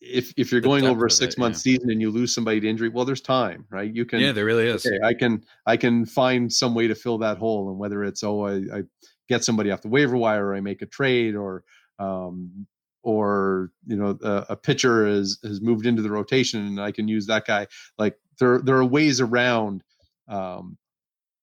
if 0.04 0.34
if 0.36 0.52
you're 0.52 0.62
the 0.62 0.68
going 0.68 0.86
over 0.86 1.06
a 1.06 1.12
six 1.12 1.38
month 1.38 1.56
yeah. 1.56 1.60
season 1.60 1.90
and 1.90 2.02
you 2.02 2.12
lose 2.12 2.34
somebody 2.34 2.60
to 2.60 2.70
injury, 2.70 2.90
well, 2.90 3.06
there's 3.06 3.22
time, 3.22 3.66
right? 3.70 3.94
You 3.94 4.06
can. 4.06 4.20
Yeah, 4.20 4.34
there 4.34 4.46
really 4.46 4.68
is. 4.68 4.86
Okay, 4.86 5.00
I 5.04 5.14
can 5.14 5.44
I 5.66 5.78
can 5.78 6.06
find 6.06 6.52
some 6.52 6.76
way 6.76 6.88
to 6.88 6.96
fill 6.96 7.18
that 7.20 7.38
hole, 7.38 7.70
and 7.70 7.80
whether 7.80 8.04
it's 8.04 8.24
oh 8.24 8.46
I, 8.46 8.56
I 8.74 8.84
get 9.30 9.44
somebody 9.44 9.72
off 9.72 9.82
the 9.82 9.88
waiver 9.88 10.18
wire, 10.18 10.48
or 10.48 10.56
I 10.56 10.62
make 10.62 10.82
a 10.82 10.86
trade, 10.86 11.36
or 11.36 11.64
um, 12.00 12.68
or 13.04 13.72
you 13.86 13.96
know 13.96 14.18
a, 14.24 14.46
a 14.50 14.56
pitcher 14.56 15.08
has 15.08 15.38
has 15.44 15.62
moved 15.62 15.86
into 15.86 16.02
the 16.02 16.10
rotation, 16.10 16.66
and 16.66 16.82
I 16.82 16.92
can 16.92 17.08
use 17.08 17.28
that 17.28 17.46
guy. 17.46 17.68
Like 17.98 18.18
there 18.40 18.60
there 18.60 18.78
are 18.78 18.86
ways 18.86 19.22
around. 19.22 19.84
Um, 20.28 20.78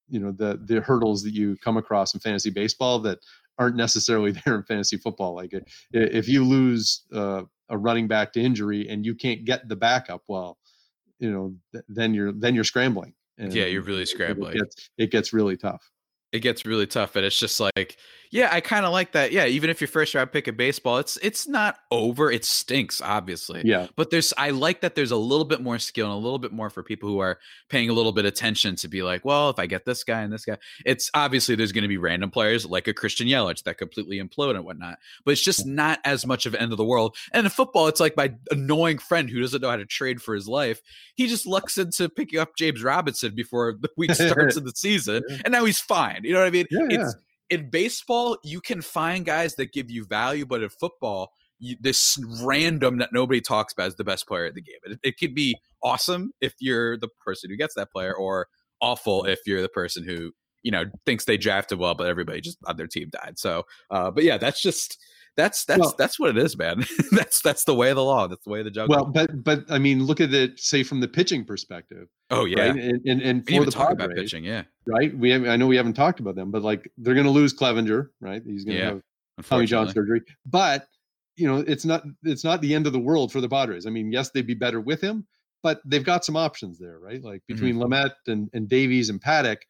you 0.09 0.19
know 0.19 0.31
the 0.31 0.59
the 0.63 0.81
hurdles 0.81 1.23
that 1.23 1.33
you 1.33 1.55
come 1.63 1.77
across 1.77 2.13
in 2.13 2.19
fantasy 2.19 2.49
baseball 2.49 2.99
that 2.99 3.19
aren't 3.57 3.75
necessarily 3.75 4.31
there 4.45 4.55
in 4.55 4.63
fantasy 4.63 4.97
football. 4.97 5.35
Like 5.35 5.53
if 5.93 6.27
you 6.27 6.43
lose 6.43 7.03
uh, 7.13 7.43
a 7.69 7.77
running 7.77 8.07
back 8.07 8.33
to 8.33 8.41
injury 8.41 8.89
and 8.89 9.05
you 9.05 9.15
can't 9.15 9.45
get 9.45 9.69
the 9.69 9.75
backup, 9.75 10.23
well, 10.27 10.57
you 11.19 11.31
know, 11.31 11.55
th- 11.71 11.85
then 11.87 12.13
you're 12.13 12.33
then 12.33 12.55
you're 12.55 12.63
scrambling. 12.63 13.13
Yeah, 13.37 13.65
you're 13.65 13.81
really 13.81 14.05
scrambling. 14.05 14.55
It 14.55 14.59
gets, 14.59 14.89
it 14.97 15.11
gets 15.11 15.33
really 15.33 15.57
tough 15.57 15.89
it 16.31 16.39
gets 16.39 16.65
really 16.65 16.87
tough 16.87 17.15
and 17.15 17.25
it's 17.25 17.37
just 17.37 17.59
like 17.59 17.97
Yeah, 18.31 18.49
I 18.49 18.61
kind 18.61 18.85
of 18.85 18.93
like 18.93 19.11
that. 19.11 19.33
Yeah, 19.33 19.45
even 19.45 19.69
if 19.69 19.81
your 19.81 19.89
first 19.89 20.15
round 20.15 20.31
pick 20.31 20.47
of 20.47 20.55
baseball, 20.55 20.99
it's 20.99 21.17
it's 21.17 21.47
not 21.49 21.77
over. 21.91 22.31
It 22.31 22.45
stinks, 22.45 23.01
obviously. 23.01 23.61
Yeah. 23.65 23.87
But 23.97 24.09
there's 24.09 24.33
I 24.37 24.51
like 24.51 24.81
that 24.81 24.95
there's 24.95 25.11
a 25.11 25.17
little 25.17 25.43
bit 25.43 25.61
more 25.61 25.77
skill 25.79 26.07
and 26.07 26.13
a 26.13 26.17
little 26.17 26.39
bit 26.39 26.53
more 26.53 26.69
for 26.69 26.81
people 26.81 27.09
who 27.09 27.19
are 27.19 27.39
paying 27.67 27.89
a 27.89 27.93
little 27.93 28.13
bit 28.13 28.23
attention 28.23 28.77
to 28.77 28.87
be 28.87 29.03
like, 29.03 29.25
well, 29.25 29.49
if 29.49 29.59
I 29.59 29.65
get 29.65 29.83
this 29.83 30.05
guy 30.05 30.21
and 30.21 30.31
this 30.31 30.45
guy, 30.45 30.57
it's 30.85 31.11
obviously 31.13 31.55
there's 31.55 31.73
going 31.73 31.81
to 31.83 31.89
be 31.89 31.97
random 31.97 32.31
players 32.31 32.65
like 32.65 32.87
a 32.87 32.93
Christian 32.93 33.27
Yelich 33.27 33.63
that 33.63 33.77
completely 33.77 34.21
implode 34.21 34.55
and 34.55 34.63
whatnot. 34.63 34.99
But 35.25 35.31
it's 35.31 35.43
just 35.43 35.65
not 35.65 35.99
as 36.05 36.25
much 36.25 36.45
of 36.45 36.53
an 36.53 36.61
end 36.61 36.71
of 36.71 36.77
the 36.77 36.85
world. 36.85 37.17
And 37.33 37.45
in 37.45 37.49
football, 37.49 37.87
it's 37.87 37.99
like 37.99 38.15
my 38.15 38.33
annoying 38.49 38.99
friend 38.99 39.29
who 39.29 39.41
doesn't 39.41 39.61
know 39.61 39.69
how 39.69 39.75
to 39.75 39.85
trade 39.85 40.21
for 40.21 40.33
his 40.33 40.47
life. 40.47 40.81
He 41.15 41.27
just 41.27 41.45
lucks 41.45 41.77
into 41.77 42.07
picking 42.07 42.39
up 42.39 42.55
James 42.55 42.81
Robinson 42.81 43.35
before 43.35 43.75
the 43.79 43.89
week 43.97 44.13
starts 44.13 44.55
in 44.57 44.63
the 44.63 44.71
season, 44.73 45.23
and 45.43 45.51
now 45.51 45.65
he's 45.65 45.79
fine. 45.79 46.21
You 46.23 46.33
know 46.33 46.39
what 46.39 46.47
I 46.47 46.51
mean? 46.51 46.67
Yeah, 46.71 46.87
yeah. 46.89 47.11
In 47.51 47.69
baseball, 47.69 48.37
you 48.43 48.61
can 48.61 48.81
find 48.81 49.25
guys 49.25 49.55
that 49.55 49.73
give 49.73 49.91
you 49.91 50.05
value, 50.05 50.45
but 50.45 50.63
in 50.63 50.69
football, 50.69 51.33
you, 51.59 51.75
this 51.79 52.17
random 52.41 52.97
that 52.97 53.09
nobody 53.13 53.41
talks 53.41 53.73
about 53.73 53.89
is 53.89 53.95
the 53.95 54.05
best 54.05 54.25
player 54.25 54.45
at 54.45 54.55
the 54.55 54.61
game. 54.61 54.77
It, 54.85 54.99
it 55.03 55.19
could 55.19 55.35
be 55.35 55.57
awesome 55.83 56.31
if 56.39 56.53
you're 56.59 56.97
the 56.97 57.09
person 57.23 57.49
who 57.49 57.57
gets 57.57 57.75
that 57.75 57.91
player, 57.91 58.15
or 58.15 58.47
awful 58.81 59.25
if 59.25 59.39
you're 59.45 59.61
the 59.61 59.69
person 59.69 60.03
who 60.03 60.31
you 60.63 60.71
know 60.71 60.85
thinks 61.05 61.25
they 61.25 61.37
drafted 61.37 61.77
well, 61.77 61.93
but 61.93 62.07
everybody 62.07 62.41
just 62.41 62.57
on 62.65 62.77
their 62.77 62.87
team 62.87 63.09
died. 63.11 63.37
So, 63.37 63.63
uh, 63.91 64.09
but 64.09 64.23
yeah, 64.23 64.37
that's 64.37 64.61
just 64.61 64.97
that's 65.35 65.65
that's 65.65 65.79
Well- 65.79 65.95
that's 65.97 66.19
what 66.19 66.29
it 66.29 66.37
is, 66.37 66.57
man. 66.57 66.85
that's 67.11 67.41
that's 67.41 67.65
the 67.65 67.75
way 67.75 67.89
of 67.89 67.97
the 67.97 68.03
law. 68.03 68.27
That's 68.27 68.43
the 68.43 68.49
way 68.49 68.59
of 68.59 68.65
the 68.65 68.71
jungle. 68.71 68.95
Well, 68.95 69.05
but 69.05 69.43
but 69.43 69.63
I 69.69 69.77
mean, 69.77 70.05
look 70.05 70.21
at 70.21 70.33
it. 70.33 70.59
Say 70.59 70.83
from 70.83 71.01
the 71.01 71.07
pitching 71.07 71.45
perspective, 71.45 72.07
oh 72.31 72.45
yeah, 72.45 72.61
right? 72.67 72.75
And 72.75 73.05
and, 73.05 73.21
and 73.21 73.47
for 73.47 73.63
the 73.65 73.71
talk 73.71 73.91
about 73.91 74.09
Padres, 74.09 74.31
pitching. 74.31 74.43
Yeah, 74.43 74.63
right? 74.87 75.15
We 75.15 75.29
have, 75.29 75.45
I 75.47 75.55
know 75.57 75.67
we 75.67 75.75
haven't 75.75 75.93
talked 75.93 76.19
about 76.19 76.35
them, 76.35 76.49
but 76.51 76.63
like 76.63 76.91
they're 76.97 77.13
going 77.13 77.25
to 77.27 77.31
lose 77.31 77.53
Clevinger, 77.53 78.09
right? 78.19 78.41
He's 78.45 78.65
going 78.65 78.77
to 78.77 78.83
Yeah, 78.83 78.93
have 79.37 79.47
Tommy 79.47 79.65
John 79.65 79.87
surgery, 79.89 80.21
but 80.45 80.87
you 81.35 81.47
know 81.47 81.57
it's 81.67 81.85
not 81.85 82.03
it's 82.23 82.43
not 82.43 82.61
the 82.61 82.73
end 82.73 82.87
of 82.87 82.93
the 82.93 82.99
world 82.99 83.31
for 83.31 83.41
the 83.41 83.49
Padres. 83.49 83.85
I 83.85 83.89
mean, 83.91 84.11
yes, 84.11 84.31
they'd 84.31 84.47
be 84.47 84.53
better 84.55 84.81
with 84.81 85.01
him, 85.01 85.27
but 85.63 85.81
they've 85.85 86.03
got 86.03 86.25
some 86.25 86.35
options 86.35 86.79
there, 86.79 86.99
right? 86.99 87.21
Like 87.23 87.41
Mm-hmm. 87.41 87.53
between 87.53 87.75
Lamet 87.77 88.11
and 88.27 88.49
and 88.53 88.67
Davies 88.67 89.09
and 89.09 89.21
Paddock, 89.21 89.61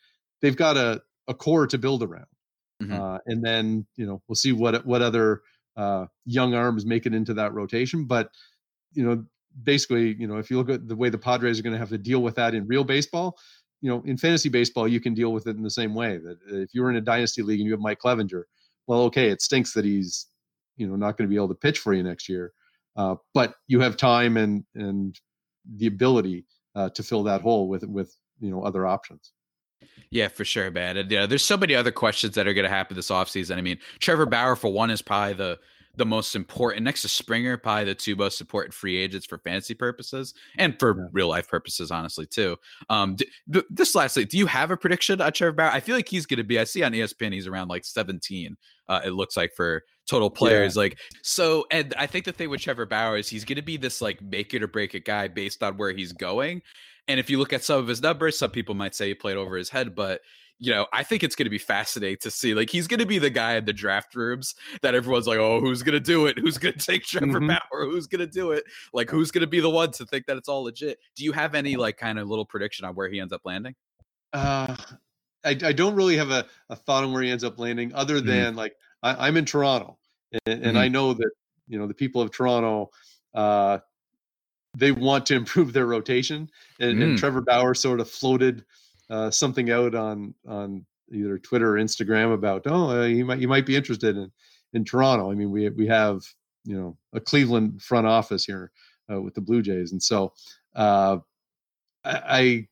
they've 0.41 0.55
got 0.55 0.77
a 0.77 1.01
a 1.27 1.33
core 1.33 1.67
to 1.67 1.77
build 1.77 2.03
around. 2.03 2.25
Mhm. 2.81 2.99
Uh, 2.99 3.19
and 3.27 3.43
then 3.43 3.85
you 3.95 4.05
know 4.05 4.21
we'll 4.27 4.35
see 4.35 4.51
what 4.53 4.85
what 4.85 5.01
other 5.01 5.41
uh, 5.77 6.05
young 6.25 6.53
arms 6.53 6.85
make 6.85 7.05
it 7.05 7.13
into 7.13 7.33
that 7.35 7.53
rotation. 7.53 8.05
But 8.05 8.31
you 8.93 9.05
know, 9.05 9.23
basically, 9.63 10.13
you 10.15 10.27
know, 10.27 10.37
if 10.37 10.49
you 10.49 10.57
look 10.57 10.69
at 10.69 10.87
the 10.87 10.95
way 10.95 11.09
the 11.09 11.17
Padres 11.17 11.59
are 11.59 11.63
going 11.63 11.73
to 11.73 11.79
have 11.79 11.89
to 11.89 11.97
deal 11.97 12.21
with 12.21 12.35
that 12.35 12.55
in 12.55 12.67
real 12.67 12.83
baseball, 12.83 13.37
you 13.81 13.89
know, 13.89 14.01
in 14.05 14.17
fantasy 14.17 14.49
baseball, 14.49 14.87
you 14.87 14.99
can 14.99 15.13
deal 15.13 15.33
with 15.33 15.47
it 15.47 15.55
in 15.55 15.63
the 15.63 15.69
same 15.69 15.93
way. 15.93 16.17
That 16.17 16.37
if 16.47 16.73
you're 16.73 16.89
in 16.89 16.97
a 16.97 17.01
dynasty 17.01 17.41
league 17.41 17.59
and 17.59 17.65
you 17.65 17.73
have 17.73 17.81
Mike 17.81 17.99
Clevinger, 17.99 18.43
well, 18.87 19.01
okay, 19.01 19.29
it 19.29 19.41
stinks 19.41 19.73
that 19.73 19.85
he's 19.85 20.27
you 20.77 20.87
know 20.87 20.95
not 20.95 21.17
going 21.17 21.27
to 21.27 21.29
be 21.29 21.35
able 21.35 21.49
to 21.49 21.55
pitch 21.55 21.79
for 21.79 21.93
you 21.93 22.03
next 22.03 22.29
year, 22.29 22.53
uh, 22.95 23.15
but 23.33 23.55
you 23.67 23.79
have 23.79 23.97
time 23.97 24.37
and 24.37 24.63
and 24.75 25.19
the 25.77 25.87
ability 25.87 26.45
uh, 26.75 26.89
to 26.89 27.03
fill 27.03 27.23
that 27.23 27.41
hole 27.41 27.67
with 27.67 27.83
with 27.83 28.15
you 28.39 28.51
know 28.51 28.63
other 28.63 28.85
options. 28.85 29.31
Yeah, 30.11 30.27
for 30.27 30.45
sure, 30.45 30.69
man. 30.69 30.97
And 30.97 31.09
yeah, 31.09 31.25
there's 31.25 31.45
so 31.45 31.57
many 31.57 31.73
other 31.73 31.91
questions 31.91 32.35
that 32.35 32.47
are 32.47 32.53
going 32.53 32.65
to 32.65 32.69
happen 32.69 32.95
this 32.95 33.09
offseason. 33.09 33.57
I 33.57 33.61
mean, 33.61 33.79
Trevor 33.99 34.25
Bauer, 34.25 34.55
for 34.55 34.71
one, 34.71 34.89
is 34.91 35.01
probably 35.01 35.33
the 35.33 35.59
the 35.95 36.05
most 36.05 36.35
important 36.35 36.83
next 36.83 37.01
to 37.01 37.09
Springer, 37.09 37.57
probably 37.57 37.85
the 37.85 37.95
two 37.95 38.15
most 38.15 38.39
important 38.39 38.73
free 38.73 38.97
agents 38.97 39.25
for 39.25 39.37
fantasy 39.39 39.73
purposes 39.73 40.33
and 40.57 40.79
for 40.79 40.95
Yeah. 40.97 41.07
real 41.11 41.27
life 41.27 41.47
purposes, 41.49 41.91
honestly, 41.91 42.25
too. 42.25 42.57
Um, 42.89 43.15
d- 43.15 43.27
th- 43.51 43.65
this 43.69 43.93
lastly, 43.93 44.25
do 44.25 44.37
you 44.37 44.45
have 44.47 44.71
a 44.71 44.77
prediction 44.77 45.19
on 45.21 45.31
Trevor 45.33 45.51
Bauer? 45.53 45.69
I 45.71 45.79
feel 45.81 45.95
like 45.95 46.07
he's 46.07 46.25
going 46.25 46.37
to 46.37 46.43
be. 46.43 46.59
I 46.59 46.63
see 46.63 46.83
on 46.83 46.93
ESPN 46.93 47.33
he's 47.33 47.47
around 47.47 47.67
like 47.67 47.83
17. 47.85 48.55
Uh, 48.87 49.01
it 49.05 49.11
looks 49.11 49.35
like 49.37 49.51
for 49.55 49.83
total 50.07 50.29
players. 50.29 50.75
Like 50.75 50.97
so, 51.23 51.65
and 51.71 51.93
I 51.97 52.07
think 52.07 52.25
the 52.25 52.31
thing 52.31 52.49
with 52.49 52.61
Trevor 52.61 52.85
Bauer 52.85 53.17
is 53.17 53.27
he's 53.29 53.45
going 53.45 53.57
to 53.57 53.61
be 53.61 53.77
this 53.77 54.01
like 54.01 54.21
make 54.21 54.53
it 54.53 54.63
or 54.63 54.67
break 54.67 54.95
it 54.95 55.05
guy 55.05 55.27
based 55.27 55.61
on 55.63 55.77
where 55.77 55.91
he's 55.91 56.13
going. 56.13 56.61
And 57.07 57.19
if 57.19 57.29
you 57.29 57.39
look 57.39 57.51
at 57.51 57.63
some 57.63 57.79
of 57.79 57.87
his 57.87 58.01
numbers, 58.01 58.37
some 58.37 58.51
people 58.51 58.75
might 58.75 58.95
say 58.95 59.07
he 59.09 59.13
played 59.13 59.35
over 59.37 59.57
his 59.57 59.69
head, 59.69 59.95
but 59.95 60.21
you 60.63 60.71
know, 60.71 60.85
I 60.93 61.01
think 61.01 61.23
it's 61.23 61.35
going 61.35 61.47
to 61.47 61.49
be 61.49 61.57
fascinating 61.57 62.19
to 62.21 62.29
see. 62.29 62.53
Like, 62.53 62.69
he's 62.69 62.85
going 62.87 62.99
to 62.99 63.05
be 63.07 63.17
the 63.17 63.31
guy 63.31 63.55
in 63.55 63.65
the 63.65 63.73
draft 63.73 64.15
rooms 64.15 64.53
that 64.83 64.93
everyone's 64.93 65.25
like, 65.25 65.39
"Oh, 65.39 65.59
who's 65.59 65.81
going 65.81 65.93
to 65.93 65.99
do 65.99 66.27
it? 66.27 66.37
Who's 66.37 66.59
going 66.59 66.73
to 66.77 66.79
take 66.79 67.03
Trevor 67.03 67.39
Mhm. 67.39 67.47
Bauer? 67.47 67.85
Who's 67.85 68.05
going 68.05 68.19
to 68.19 68.27
do 68.27 68.51
it? 68.51 68.63
Like, 68.93 69.09
who's 69.09 69.31
going 69.31 69.41
to 69.41 69.47
be 69.47 69.59
the 69.59 69.71
one 69.71 69.91
to 69.93 70.05
think 70.05 70.27
that 70.27 70.37
it's 70.37 70.47
all 70.47 70.63
legit?" 70.63 70.99
Do 71.15 71.23
you 71.23 71.31
have 71.31 71.55
any 71.55 71.75
like 71.77 71.97
kind 71.97 72.19
of 72.19 72.29
little 72.29 72.45
prediction 72.45 72.85
on 72.85 72.93
where 72.93 73.09
he 73.09 73.19
ends 73.19 73.33
up 73.33 73.41
landing? 73.43 73.73
Uh, 74.33 74.75
I, 75.43 75.49
I 75.49 75.73
don't 75.73 75.95
really 75.95 76.15
have 76.17 76.29
a, 76.29 76.45
a 76.69 76.75
thought 76.75 77.03
on 77.03 77.11
where 77.11 77.23
he 77.23 77.31
ends 77.31 77.43
up 77.43 77.57
landing, 77.57 77.91
other 77.95 78.21
Mhm. 78.21 78.25
than 78.27 78.55
like 78.55 78.75
I, 79.01 79.27
I'm 79.27 79.37
in 79.37 79.45
Toronto, 79.45 79.97
and, 80.45 80.63
and 80.63 80.77
I 80.77 80.87
know 80.87 81.13
that 81.13 81.31
you 81.67 81.79
know 81.79 81.87
the 81.87 81.95
people 81.95 82.21
of 82.21 82.29
Toronto, 82.29 82.91
uh, 83.33 83.79
they 84.77 84.91
want 84.91 85.25
to 85.25 85.35
improve 85.41 85.73
their 85.73 85.87
rotation, 85.87 86.51
and, 86.79 86.99
Mm. 86.99 87.03
and 87.03 87.17
Trevor 87.17 87.41
Bauer 87.41 87.73
sort 87.73 87.99
of 87.99 88.07
floated 88.07 88.63
uh, 89.11 89.29
something 89.29 89.69
out 89.69 89.93
on 89.93 90.33
on 90.47 90.85
either 91.13 91.37
Twitter 91.37 91.75
or 91.75 91.79
Instagram 91.79 92.33
about 92.33 92.63
oh 92.65 93.01
uh, 93.01 93.05
you 93.05 93.25
might 93.25 93.39
you 93.39 93.47
might 93.47 93.65
be 93.65 93.75
interested 93.75 94.17
in 94.17 94.31
in 94.73 94.83
Toronto. 94.85 95.29
I 95.29 95.35
mean 95.35 95.51
we 95.51 95.69
we 95.69 95.85
have 95.87 96.21
you 96.63 96.75
know 96.75 96.97
a 97.13 97.19
Cleveland 97.19 97.81
front 97.81 98.07
office 98.07 98.45
here 98.45 98.71
uh, 99.11 99.21
with 99.21 99.35
the 99.35 99.41
Blue 99.41 99.61
Jays, 99.61 99.91
and 99.91 100.01
so 100.01 100.33
uh, 100.75 101.17
I, 102.03 102.21
I 102.25 102.67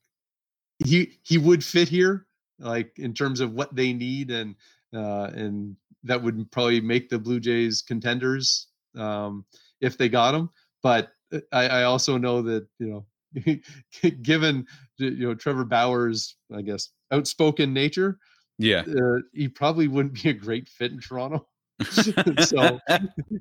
he 0.86 1.19
he 1.23 1.38
would 1.38 1.63
fit 1.63 1.89
here 1.89 2.25
like 2.60 2.97
in 2.97 3.13
terms 3.13 3.39
of 3.39 3.54
what 3.54 3.75
they 3.75 3.93
need 3.93 4.32
and 4.32 4.56
uh 4.93 5.30
and 5.34 5.75
that 6.04 6.21
would 6.21 6.49
probably 6.52 6.80
make 6.82 7.10
the 7.10 7.19
blue 7.19 7.39
jays 7.39 7.82
contenders 7.82 8.67
um 8.95 9.45
if 9.82 9.97
they 9.97 10.10
got 10.10 10.34
him 10.34 10.49
but 10.82 11.10
uh, 11.34 11.39
i 11.52 11.67
i 11.67 11.84
also 11.84 12.17
know 12.17 12.41
that 12.41 12.65
you 12.80 12.88
know 12.88 13.06
given 14.21 14.65
you 14.97 15.27
know 15.27 15.35
trevor 15.35 15.65
bauer's 15.65 16.35
i 16.55 16.61
guess 16.61 16.89
outspoken 17.11 17.73
nature 17.73 18.17
Yeah. 18.57 18.83
uh, 18.87 19.19
he 19.33 19.47
probably 19.47 19.87
wouldn't 19.87 20.21
be 20.21 20.29
a 20.29 20.33
great 20.33 20.67
fit 20.67 20.91
in 20.91 20.99
toronto 20.99 21.47
so 21.81 22.79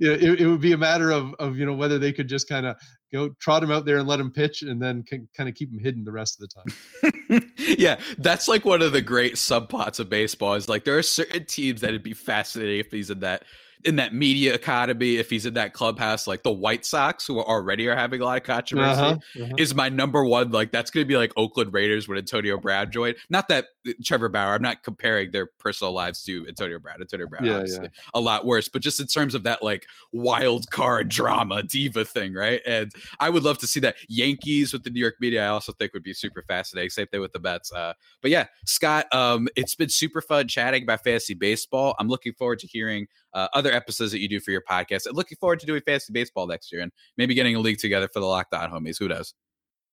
it, 0.01 0.41
it 0.41 0.47
would 0.47 0.61
be 0.61 0.73
a 0.73 0.79
matter 0.79 1.11
of 1.11 1.35
of 1.39 1.57
you 1.57 1.67
know 1.67 1.75
whether 1.75 1.99
they 1.99 2.13
could 2.13 2.29
just 2.29 2.49
kind 2.49 2.67
of 2.67 2.77
go 3.13 3.31
trot 3.41 3.63
him 3.63 3.73
out 3.73 3.85
there 3.85 3.99
and 3.99 4.07
let 4.07 4.21
him 4.21 4.31
pitch 4.31 4.63
and 4.63 4.81
then 4.81 5.03
kind 5.37 5.49
of 5.49 5.55
keep 5.55 5.73
him 5.73 5.79
hidden 5.79 6.05
the 6.05 6.13
rest 6.13 6.41
of 6.41 6.49
the 6.49 6.55
time 6.55 7.43
yeah, 7.59 7.99
that's 8.19 8.49
like 8.49 8.65
one 8.65 8.83
of 8.83 8.93
the 8.93 9.03
great 9.03 9.35
subplots 9.35 10.01
of 10.01 10.09
baseball. 10.09 10.55
Is 10.55 10.69
like 10.69 10.85
there 10.85 10.97
are 10.97 11.03
certain 11.03 11.45
teams 11.45 11.81
that 11.83 11.89
it'd 11.89 12.03
be 12.03 12.15
fascinating 12.15 12.81
if 12.81 12.91
he's 12.91 13.11
in 13.11 13.21
that 13.21 13.45
in 13.85 13.97
that 13.97 14.13
media 14.13 14.55
economy, 14.55 15.17
if 15.17 15.31
he's 15.31 15.47
in 15.47 15.55
that 15.55 15.73
clubhouse, 15.73 16.27
like 16.27 16.43
the 16.43 16.51
White 16.51 16.85
Sox, 16.85 17.27
who 17.27 17.41
already 17.41 17.87
are 17.89 17.97
having 17.97 18.21
a 18.21 18.25
lot 18.25 18.37
of 18.39 18.43
controversy. 18.43 19.01
Uh-huh, 19.01 19.43
uh-huh. 19.43 19.55
is 19.59 19.75
my 19.75 19.89
number 19.89 20.25
one. 20.25 20.51
Like 20.51 20.73
that's 20.73 20.91
going 20.91 21.05
to 21.05 21.09
be 21.09 21.17
like 21.17 21.33
Oakland 21.37 21.73
Raiders 21.73 22.09
when 22.09 22.19
Antonio 22.19 22.59
Brown 22.59 22.91
joined. 22.91 23.17
Not 23.31 23.49
that 23.49 23.67
uh, 23.87 23.93
Trevor 24.05 24.29
Bauer. 24.29 24.55
I'm 24.55 24.63
not 24.63 24.83
comparing 24.83 25.31
their 25.31 25.47
personal 25.59 25.93
lives 25.93 26.23
to 26.25 26.47
Antonio 26.49 26.79
Brown. 26.79 26.97
Antonio 27.01 27.27
Brown, 27.27 27.45
Yeah, 27.45 27.57
obviously, 27.57 27.89
a 28.15 28.21
lot 28.21 28.45
worse. 28.45 28.69
But 28.69 28.83
just 28.83 29.01
in 29.01 29.07
terms 29.07 29.35
of 29.35 29.45
that 29.45 29.63
like 29.63 29.87
wild 30.13 30.71
card 30.71 31.09
drama 31.09 31.63
diva 31.63 32.05
thing, 32.05 32.35
right? 32.35 32.61
And 32.67 32.93
I 33.21 33.31
would 33.31 33.45
love 33.45 33.59
to 33.59 33.67
see 33.67 33.81
that 33.81 33.97
Yankees 34.09 34.73
with 34.73 34.83
the 34.83 34.91
New 34.91 35.01
York 35.01 35.17
media. 35.21 35.45
I 35.45 35.49
also 35.49 35.73
think 35.73 35.95
would 35.95 36.03
be 36.03 36.15
super 36.15 36.43
fascinating. 36.43 36.91
Same 36.91 37.07
thing 37.07 37.21
with 37.21 37.33
the 37.33 37.41
Mets. 37.41 37.73
Uh, 37.73 37.93
but 38.23 38.31
yeah, 38.31 38.47
Scott, 38.65 39.07
um, 39.15 39.49
it's 39.57 39.75
been 39.75 39.89
super 39.89 40.21
fun 40.21 40.49
chatting 40.49 40.83
about 40.83 41.05
fantasy 41.05 41.35
baseball. 41.35 41.95
I'm 41.99 42.09
looking 42.09 42.33
forward 42.33 42.59
to 42.61 42.67
hearing 42.67 43.07
uh, 43.35 43.49
other 43.53 43.68
episodes 43.73 44.13
that 44.13 44.21
you 44.21 44.29
do 44.29 44.41
for 44.41 44.51
your 44.51 44.63
podcast. 44.63 45.07
And 45.07 45.17
looking 45.17 45.37
forward 45.39 45.61
to 45.61 45.67
doing 45.67 45.83
fantasy 45.85 46.13
baseball 46.13 46.47
next 46.47 46.73
year 46.73 46.83
and 46.83 46.93
maybe 47.17 47.35
getting 47.35 47.57
a 47.57 47.61
league 47.61 47.79
together 47.79 48.09
for 48.13 48.21
the 48.21 48.27
Locked 48.27 48.55
On 48.55 48.71
homies. 48.71 48.99
Who 48.99 49.09
knows? 49.09 49.35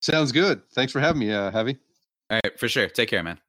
Sounds 0.02 0.32
good. 0.32 0.62
Thanks 0.74 0.92
for 0.92 1.00
having 1.00 1.20
me, 1.20 1.32
uh, 1.32 1.52
Javy. 1.52 1.78
All 2.30 2.40
right, 2.44 2.60
for 2.60 2.68
sure. 2.68 2.88
Take 2.88 3.10
care, 3.10 3.24
man. 3.24 3.40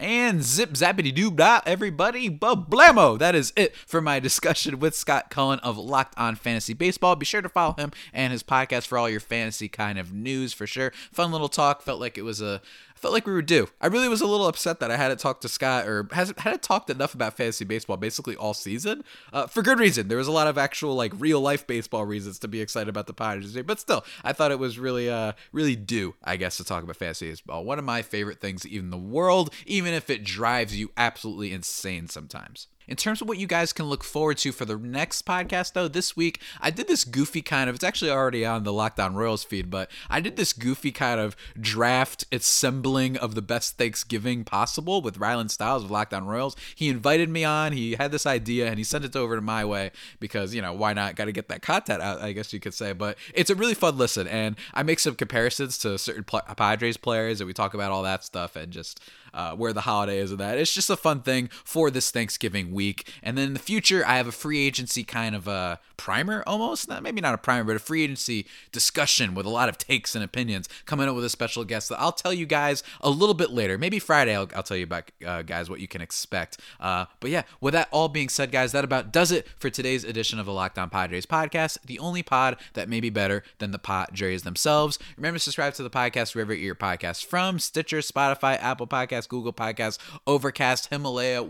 And 0.00 0.42
zip 0.42 0.70
zappity 0.70 1.14
doob 1.14 1.36
da, 1.36 1.60
everybody. 1.66 2.30
Bablamo. 2.30 3.18
That 3.18 3.34
is 3.34 3.52
it 3.54 3.76
for 3.76 4.00
my 4.00 4.18
discussion 4.18 4.78
with 4.78 4.94
Scott 4.94 5.28
Cullen 5.28 5.58
of 5.58 5.76
Locked 5.76 6.14
On 6.16 6.36
Fantasy 6.36 6.72
Baseball. 6.72 7.16
Be 7.16 7.26
sure 7.26 7.42
to 7.42 7.50
follow 7.50 7.74
him 7.74 7.92
and 8.14 8.32
his 8.32 8.42
podcast 8.42 8.86
for 8.86 8.96
all 8.96 9.10
your 9.10 9.20
fantasy 9.20 9.68
kind 9.68 9.98
of 9.98 10.10
news 10.10 10.54
for 10.54 10.66
sure. 10.66 10.90
Fun 11.12 11.32
little 11.32 11.50
talk. 11.50 11.82
Felt 11.82 12.00
like 12.00 12.16
it 12.16 12.22
was 12.22 12.40
a. 12.40 12.62
Felt 12.94 13.14
like 13.14 13.26
we 13.26 13.32
were 13.32 13.40
due. 13.40 13.66
I 13.80 13.86
really 13.86 14.10
was 14.10 14.20
a 14.20 14.26
little 14.26 14.46
upset 14.46 14.78
that 14.80 14.90
I 14.90 14.98
hadn't 14.98 15.20
talked 15.20 15.40
to 15.40 15.48
Scott 15.48 15.88
or 15.88 16.06
hasn't 16.12 16.40
hadn't 16.40 16.62
talked 16.62 16.90
enough 16.90 17.14
about 17.14 17.34
fantasy 17.34 17.64
baseball 17.64 17.96
basically 17.96 18.36
all 18.36 18.52
season. 18.52 19.04
Uh, 19.32 19.46
for 19.46 19.62
good 19.62 19.78
reason. 19.78 20.08
There 20.08 20.18
was 20.18 20.28
a 20.28 20.32
lot 20.32 20.46
of 20.46 20.58
actual 20.58 20.94
like 20.94 21.12
real 21.16 21.40
life 21.40 21.66
baseball 21.66 22.04
reasons 22.04 22.38
to 22.40 22.48
be 22.48 22.60
excited 22.60 22.90
about 22.90 23.06
the 23.06 23.14
Padres, 23.14 23.56
but 23.62 23.80
still, 23.80 24.04
I 24.22 24.34
thought 24.34 24.50
it 24.50 24.58
was 24.58 24.78
really 24.78 25.08
uh 25.08 25.32
really 25.50 25.76
due, 25.76 26.14
I 26.22 26.36
guess, 26.36 26.58
to 26.58 26.64
talk 26.64 26.84
about 26.84 26.96
fantasy 26.96 27.30
baseball. 27.30 27.64
One 27.64 27.78
of 27.78 27.86
my 27.86 28.02
favorite 28.02 28.38
things 28.38 28.66
in 28.66 28.90
the 28.90 28.98
world, 28.98 29.54
even 29.64 29.89
if 29.94 30.10
it 30.10 30.24
drives 30.24 30.78
you 30.78 30.90
absolutely 30.96 31.52
insane 31.52 32.08
sometimes. 32.08 32.66
In 32.90 32.96
terms 32.96 33.22
of 33.22 33.28
what 33.28 33.38
you 33.38 33.46
guys 33.46 33.72
can 33.72 33.86
look 33.86 34.02
forward 34.02 34.38
to 34.38 34.50
for 34.50 34.64
the 34.64 34.76
next 34.76 35.24
podcast, 35.24 35.74
though, 35.74 35.86
this 35.86 36.16
week 36.16 36.40
I 36.60 36.72
did 36.72 36.88
this 36.88 37.04
goofy 37.04 37.40
kind 37.40 37.70
of, 37.70 37.76
it's 37.76 37.84
actually 37.84 38.10
already 38.10 38.44
on 38.44 38.64
the 38.64 38.72
Locked 38.72 38.98
On 38.98 39.14
Royals 39.14 39.44
feed, 39.44 39.70
but 39.70 39.88
I 40.10 40.18
did 40.18 40.34
this 40.34 40.52
goofy 40.52 40.90
kind 40.90 41.20
of 41.20 41.36
draft 41.58 42.24
assembling 42.32 43.16
of 43.16 43.36
the 43.36 43.42
best 43.42 43.78
Thanksgiving 43.78 44.42
possible 44.42 45.02
with 45.02 45.20
Rylan 45.20 45.52
Styles 45.52 45.84
of 45.84 45.90
Locked 45.92 46.12
On 46.12 46.26
Royals. 46.26 46.56
He 46.74 46.88
invited 46.88 47.28
me 47.28 47.44
on, 47.44 47.70
he 47.70 47.92
had 47.92 48.10
this 48.10 48.26
idea, 48.26 48.66
and 48.66 48.76
he 48.76 48.82
sent 48.82 49.04
it 49.04 49.14
over 49.14 49.36
to 49.36 49.40
my 49.40 49.64
way 49.64 49.92
because, 50.18 50.52
you 50.52 50.60
know, 50.60 50.72
why 50.72 50.92
not? 50.92 51.14
Got 51.14 51.26
to 51.26 51.32
get 51.32 51.46
that 51.46 51.62
content 51.62 52.02
out, 52.02 52.20
I 52.20 52.32
guess 52.32 52.52
you 52.52 52.58
could 52.58 52.74
say. 52.74 52.92
But 52.92 53.16
it's 53.32 53.50
a 53.50 53.54
really 53.54 53.74
fun 53.74 53.98
listen, 53.98 54.26
and 54.26 54.56
I 54.74 54.82
make 54.82 54.98
some 54.98 55.14
comparisons 55.14 55.78
to 55.78 55.96
certain 55.96 56.24
Padres 56.24 56.96
players, 56.96 57.40
and 57.40 57.46
we 57.46 57.52
talk 57.52 57.72
about 57.72 57.92
all 57.92 58.02
that 58.02 58.24
stuff 58.24 58.56
and 58.56 58.72
just 58.72 59.00
uh, 59.32 59.54
where 59.54 59.72
the 59.72 59.82
holiday 59.82 60.18
is 60.18 60.32
and 60.32 60.40
that. 60.40 60.58
It's 60.58 60.74
just 60.74 60.90
a 60.90 60.96
fun 60.96 61.22
thing 61.22 61.50
for 61.62 61.92
this 61.92 62.10
Thanksgiving 62.10 62.72
week. 62.72 62.79
And 63.22 63.36
then 63.36 63.48
in 63.48 63.52
the 63.52 63.60
future, 63.60 64.04
I 64.06 64.16
have 64.16 64.26
a 64.26 64.32
free 64.32 64.66
agency 64.66 65.04
kind 65.04 65.34
of 65.34 65.46
a 65.46 65.78
primer 65.96 66.42
almost. 66.46 66.88
Not, 66.88 67.02
maybe 67.02 67.20
not 67.20 67.34
a 67.34 67.38
primer, 67.38 67.64
but 67.64 67.76
a 67.76 67.80
free 67.80 68.02
agency 68.02 68.46
discussion 68.72 69.34
with 69.34 69.46
a 69.46 69.50
lot 69.50 69.68
of 69.68 69.76
takes 69.76 70.14
and 70.14 70.24
opinions 70.24 70.68
coming 70.86 71.08
up 71.08 71.14
with 71.14 71.24
a 71.24 71.28
special 71.28 71.64
guest 71.64 71.88
that 71.90 72.00
I'll 72.00 72.12
tell 72.12 72.32
you 72.32 72.46
guys 72.46 72.82
a 73.00 73.10
little 73.10 73.34
bit 73.34 73.50
later. 73.50 73.76
Maybe 73.76 73.98
Friday, 73.98 74.34
I'll, 74.34 74.48
I'll 74.56 74.62
tell 74.62 74.76
you 74.76 74.84
about, 74.84 75.10
uh, 75.24 75.42
guys, 75.42 75.68
what 75.68 75.80
you 75.80 75.88
can 75.88 76.00
expect. 76.00 76.58
Uh, 76.80 77.04
but 77.20 77.30
yeah, 77.30 77.42
with 77.60 77.74
that 77.74 77.88
all 77.90 78.08
being 78.08 78.28
said, 78.28 78.50
guys, 78.50 78.72
that 78.72 78.84
about 78.84 79.12
does 79.12 79.30
it 79.30 79.46
for 79.58 79.68
today's 79.68 80.04
edition 80.04 80.38
of 80.38 80.46
the 80.46 80.52
Locked 80.52 80.78
On 80.78 80.88
Padres 80.88 81.26
podcast, 81.26 81.78
the 81.84 81.98
only 81.98 82.22
pod 82.22 82.56
that 82.72 82.88
may 82.88 83.00
be 83.00 83.10
better 83.10 83.42
than 83.58 83.70
the 83.70 83.78
Padres 83.78 84.42
themselves. 84.42 84.98
Remember 85.16 85.38
to 85.38 85.42
subscribe 85.42 85.74
to 85.74 85.82
the 85.82 85.90
podcast 85.90 86.34
wherever 86.34 86.54
you 86.54 86.70
your 86.70 86.74
podcasts 86.74 87.24
from 87.24 87.58
Stitcher, 87.58 87.98
Spotify, 87.98 88.56
Apple 88.62 88.86
Podcasts 88.86 89.10
Podcast, 89.10 89.28
Google 89.28 89.52
Podcasts, 89.52 89.98
Overcast, 90.26 90.88
Himalaya, 90.90 91.42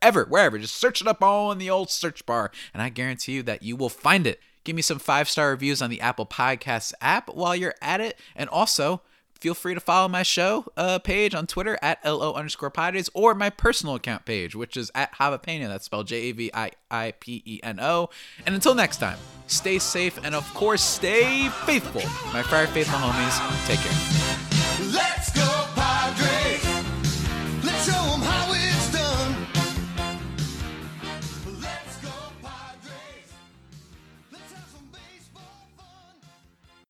wherever, 0.00 0.24
wherever. 0.24 0.58
Just 0.58 0.76
search 0.76 1.00
it 1.00 1.06
up 1.06 1.22
all 1.22 1.52
in 1.52 1.58
the 1.58 1.70
old 1.70 1.90
search 1.90 2.24
bar, 2.26 2.50
and 2.72 2.82
I 2.82 2.88
guarantee 2.88 3.32
you 3.32 3.42
that 3.44 3.62
you 3.62 3.76
will 3.76 3.88
find 3.88 4.26
it. 4.26 4.40
Give 4.64 4.76
me 4.76 4.82
some 4.82 4.98
five 4.98 5.28
star 5.28 5.50
reviews 5.50 5.80
on 5.80 5.90
the 5.90 6.00
Apple 6.00 6.26
Podcasts 6.26 6.92
app 7.00 7.34
while 7.34 7.56
you're 7.56 7.74
at 7.80 8.00
it, 8.00 8.18
and 8.36 8.48
also 8.50 9.02
feel 9.40 9.54
free 9.54 9.72
to 9.72 9.80
follow 9.80 10.08
my 10.08 10.22
show 10.22 10.66
uh, 10.76 10.98
page 10.98 11.34
on 11.34 11.46
Twitter 11.46 11.78
at 11.80 12.04
LO 12.04 12.34
underscore 12.34 12.70
Padres 12.70 13.08
or 13.14 13.34
my 13.34 13.50
personal 13.50 13.94
account 13.94 14.24
page, 14.24 14.54
which 14.54 14.76
is 14.76 14.90
at 14.94 15.14
Javipeno. 15.14 15.68
That's 15.68 15.84
spelled 15.84 16.08
J 16.08 16.16
A 16.16 16.32
V 16.32 16.50
I 16.52 16.70
I 16.90 17.14
P 17.18 17.42
E 17.46 17.60
N 17.62 17.78
O. 17.80 18.10
And 18.44 18.54
until 18.54 18.74
next 18.74 18.98
time, 18.98 19.18
stay 19.46 19.78
safe 19.78 20.18
and 20.22 20.34
of 20.34 20.52
course, 20.54 20.82
stay 20.82 21.48
faithful. 21.64 22.02
My 22.32 22.42
Friar 22.42 22.66
Faithful 22.66 22.98
homies, 22.98 23.66
take 23.66 23.78
care. 23.80 24.37